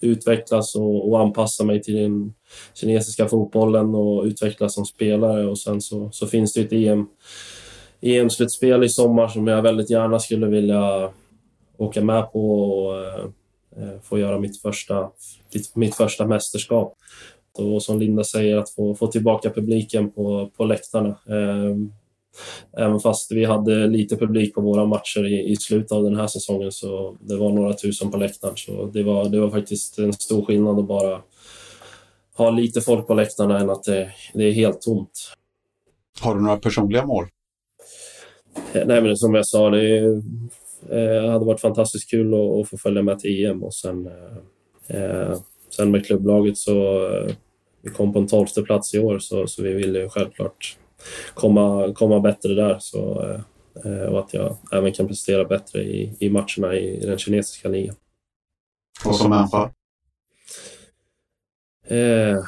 utvecklas 0.00 0.74
och, 0.74 1.08
och, 1.08 1.20
anpassa 1.20 1.64
mig 1.64 1.82
till 1.82 1.94
den 1.94 2.34
kinesiska 2.74 3.28
fotbollen 3.28 3.94
och 3.94 4.24
utvecklas 4.24 4.74
som 4.74 4.84
spelare. 4.84 5.46
Och 5.46 5.58
sen 5.58 5.80
så, 5.80 6.10
så 6.12 6.26
finns 6.26 6.52
det 6.52 6.60
ett 6.60 6.72
EM, 6.72 7.06
EM-slutspel 8.00 8.84
i 8.84 8.88
sommar 8.88 9.28
som 9.28 9.46
jag 9.46 9.62
väldigt 9.62 9.90
gärna 9.90 10.18
skulle 10.18 10.46
vilja 10.46 11.10
åka 11.76 12.00
med 12.04 12.32
på 12.32 12.60
och 12.60 12.96
eh, 12.96 13.24
eh 13.76 14.00
få 14.02 14.18
göra 14.18 14.38
mitt 14.38 14.62
första, 14.62 15.10
mitt 15.74 15.94
första 15.94 16.26
mästerskap. 16.26 16.94
Och 17.58 17.82
som 17.82 17.98
Linda 17.98 18.24
säger, 18.24 18.56
att 18.56 18.70
få, 18.70 18.94
få 18.94 19.06
tillbaka 19.06 19.50
publiken 19.50 20.10
på, 20.10 20.50
på 20.56 20.64
läktarna. 20.64 21.08
Eh, 21.08 21.76
Även 22.76 23.00
fast 23.00 23.32
vi 23.32 23.44
hade 23.44 23.86
lite 23.86 24.16
publik 24.16 24.54
på 24.54 24.60
våra 24.60 24.86
matcher 24.86 25.26
i, 25.26 25.52
i 25.52 25.56
slutet 25.56 25.92
av 25.92 26.02
den 26.02 26.16
här 26.16 26.26
säsongen 26.26 26.72
så 26.72 27.16
det 27.20 27.36
var 27.36 27.50
några 27.50 27.72
tusen 27.72 28.10
på 28.10 28.16
läktaren. 28.16 28.56
Så 28.56 28.90
det 28.92 29.02
var, 29.02 29.28
det 29.28 29.40
var 29.40 29.50
faktiskt 29.50 29.98
en 29.98 30.12
stor 30.12 30.44
skillnad 30.44 30.78
att 30.78 30.88
bara 30.88 31.22
ha 32.36 32.50
lite 32.50 32.80
folk 32.80 33.06
på 33.06 33.14
läktarna 33.14 33.60
än 33.60 33.70
att 33.70 33.84
det, 33.84 34.12
det 34.34 34.44
är 34.44 34.52
helt 34.52 34.80
tomt. 34.80 35.32
Har 36.20 36.34
du 36.34 36.40
några 36.40 36.56
personliga 36.56 37.06
mål? 37.06 37.24
Eh, 38.72 38.86
nej, 38.86 39.02
men 39.02 39.16
som 39.16 39.34
jag 39.34 39.46
sa, 39.46 39.70
det 39.70 39.98
eh, 40.90 41.30
hade 41.30 41.44
varit 41.44 41.60
fantastiskt 41.60 42.10
kul 42.10 42.34
att, 42.34 42.60
att, 42.60 42.68
få 42.68 42.78
följa 42.78 43.02
med 43.02 43.18
till 43.18 43.44
EM 43.44 43.62
och 43.62 43.74
sen, 43.74 44.06
eh, 44.86 45.02
eh, 45.02 45.38
sen 45.76 45.90
med 45.90 46.06
klubblaget 46.06 46.58
så 46.58 47.06
eh, 47.06 47.34
vi 47.82 47.90
kom 47.90 48.12
på 48.12 48.18
en 48.18 48.26
tolfte 48.26 48.62
plats 48.62 48.94
i 48.94 48.98
år 48.98 49.18
så, 49.18 49.46
så 49.46 49.62
vi 49.62 49.72
ville 49.72 50.08
självklart 50.08 50.76
komma, 51.34 51.92
komma 51.94 52.20
bättre 52.20 52.54
där. 52.54 52.76
Så, 52.80 53.22
eh, 53.84 54.02
och 54.02 54.18
att 54.18 54.34
jag 54.34 54.56
även 54.72 54.92
kan 54.92 55.08
prestera 55.08 55.44
bättre 55.44 55.82
i, 55.82 56.16
i 56.20 56.30
matcherna 56.30 56.74
i, 56.74 57.00
den 57.00 57.18
kinesiska 57.18 57.68
ligan. 57.68 57.96
Och 59.04 59.14
som 59.14 59.30
människa? 59.30 59.70
Eh, 61.86 62.38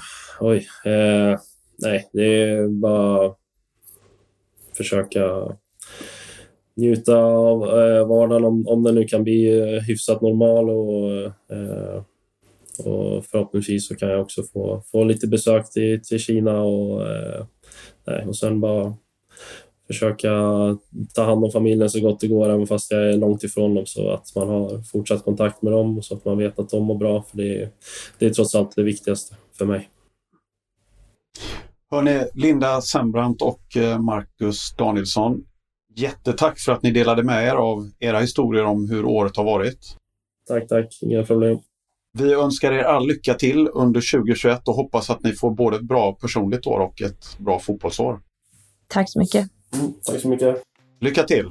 oj. 0.40 0.68
Eh, 0.84 1.38
nej, 1.78 2.08
det 2.12 2.42
är 2.42 2.68
bara 2.68 3.34
försöka 4.76 5.56
njuta 6.76 7.16
av 7.16 7.62
eh, 7.62 8.06
vardagen 8.06 8.44
om, 8.44 8.68
om 8.68 8.82
den 8.82 8.94
nu 8.94 9.04
kan 9.04 9.24
bli 9.24 9.58
eh, 9.58 9.82
hyfsat 9.82 10.20
normal 10.20 10.70
och, 10.70 11.22
eh, 11.56 12.02
och 12.86 13.24
förhoppningsvis 13.24 13.88
så 13.88 13.96
kan 13.96 14.08
jag 14.08 14.20
också 14.20 14.42
få, 14.42 14.82
få 14.92 15.04
lite 15.04 15.26
besök 15.26 15.70
till, 15.70 16.02
till 16.02 16.18
Kina 16.18 16.62
och 16.62 17.08
eh, 17.10 17.44
Nej, 18.06 18.26
och 18.26 18.36
sen 18.36 18.60
bara 18.60 18.94
försöka 19.86 20.30
ta 21.14 21.24
hand 21.24 21.44
om 21.44 21.50
familjen 21.50 21.90
så 21.90 22.00
gott 22.00 22.20
det 22.20 22.28
går, 22.28 22.48
även 22.48 22.66
fast 22.66 22.90
jag 22.90 23.12
är 23.12 23.16
långt 23.16 23.44
ifrån 23.44 23.74
dem, 23.74 23.86
så 23.86 24.10
att 24.10 24.34
man 24.36 24.48
har 24.48 24.82
fortsatt 24.82 25.24
kontakt 25.24 25.62
med 25.62 25.72
dem 25.72 25.98
och 25.98 26.04
så 26.04 26.14
att 26.14 26.24
man 26.24 26.38
vet 26.38 26.58
att 26.58 26.70
de 26.70 26.84
mår 26.84 26.94
bra, 26.94 27.22
för 27.22 27.36
det 27.36 27.62
är, 27.62 27.70
det 28.18 28.26
är 28.26 28.30
trots 28.30 28.54
allt 28.54 28.76
det 28.76 28.82
viktigaste 28.82 29.36
för 29.58 29.64
mig. 29.64 29.88
Hörni, 31.90 32.24
Linda 32.34 32.80
Sembrant 32.80 33.42
och 33.42 33.76
eh, 33.76 33.98
Marcus 33.98 34.74
Danielsson, 34.78 35.44
jättetack 35.96 36.58
för 36.58 36.72
att 36.72 36.82
ni 36.82 36.90
delade 36.90 37.22
med 37.22 37.46
er 37.46 37.54
av 37.54 37.90
era 37.98 38.18
historier 38.18 38.64
om 38.64 38.90
hur 38.90 39.04
året 39.04 39.36
har 39.36 39.44
varit. 39.44 39.96
Tack, 40.48 40.68
tack. 40.68 40.98
Inga 41.02 41.22
problem. 41.22 41.58
Vi 42.18 42.34
önskar 42.34 42.72
er 42.72 42.82
all 42.82 43.06
lycka 43.06 43.34
till 43.34 43.68
under 43.74 44.18
2021 44.18 44.68
och 44.68 44.74
hoppas 44.74 45.10
att 45.10 45.22
ni 45.22 45.32
får 45.32 45.50
både 45.50 45.76
ett 45.76 45.82
bra 45.82 46.12
personligt 46.12 46.66
år 46.66 46.80
och 46.80 47.02
ett 47.02 47.38
bra 47.38 47.58
fotbollsår. 47.58 48.20
Tack 48.88 49.10
så 49.10 49.18
mycket. 49.18 49.48
Mm, 49.74 49.92
tack 50.02 50.20
så 50.20 50.28
mycket. 50.28 50.62
Lycka 51.00 51.22
till! 51.22 51.50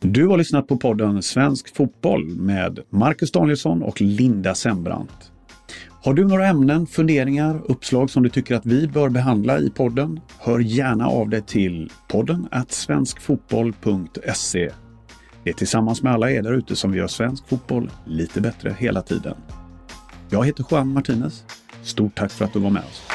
Du 0.00 0.26
har 0.26 0.38
lyssnat 0.38 0.68
på 0.68 0.76
podden 0.76 1.22
Svensk 1.22 1.76
fotboll 1.76 2.24
med 2.24 2.78
Marcus 2.90 3.32
Danielsson 3.32 3.82
och 3.82 4.00
Linda 4.00 4.54
Sembrant. 4.54 5.30
Har 6.04 6.14
du 6.14 6.24
några 6.24 6.46
ämnen, 6.46 6.86
funderingar, 6.86 7.60
uppslag 7.64 8.10
som 8.10 8.22
du 8.22 8.28
tycker 8.28 8.54
att 8.54 8.66
vi 8.66 8.88
bör 8.88 9.08
behandla 9.08 9.58
i 9.58 9.70
podden? 9.70 10.20
Hör 10.38 10.58
gärna 10.58 11.06
av 11.06 11.28
dig 11.28 11.42
till 11.42 11.90
podden 12.08 12.48
svenskfotboll.se 12.68 14.70
det 15.44 15.50
är 15.50 15.54
tillsammans 15.54 16.02
med 16.02 16.12
alla 16.12 16.30
er 16.30 16.42
där 16.42 16.52
ute 16.52 16.76
som 16.76 16.92
vi 16.92 16.98
gör 16.98 17.06
svensk 17.06 17.48
fotboll 17.48 17.90
lite 18.06 18.40
bättre 18.40 18.76
hela 18.78 19.02
tiden. 19.02 19.34
Jag 20.30 20.46
heter 20.46 20.64
Juan 20.70 20.88
Martinez. 20.92 21.44
Stort 21.82 22.14
tack 22.14 22.32
för 22.32 22.44
att 22.44 22.52
du 22.52 22.58
var 22.58 22.70
med 22.70 22.82
oss. 22.82 23.13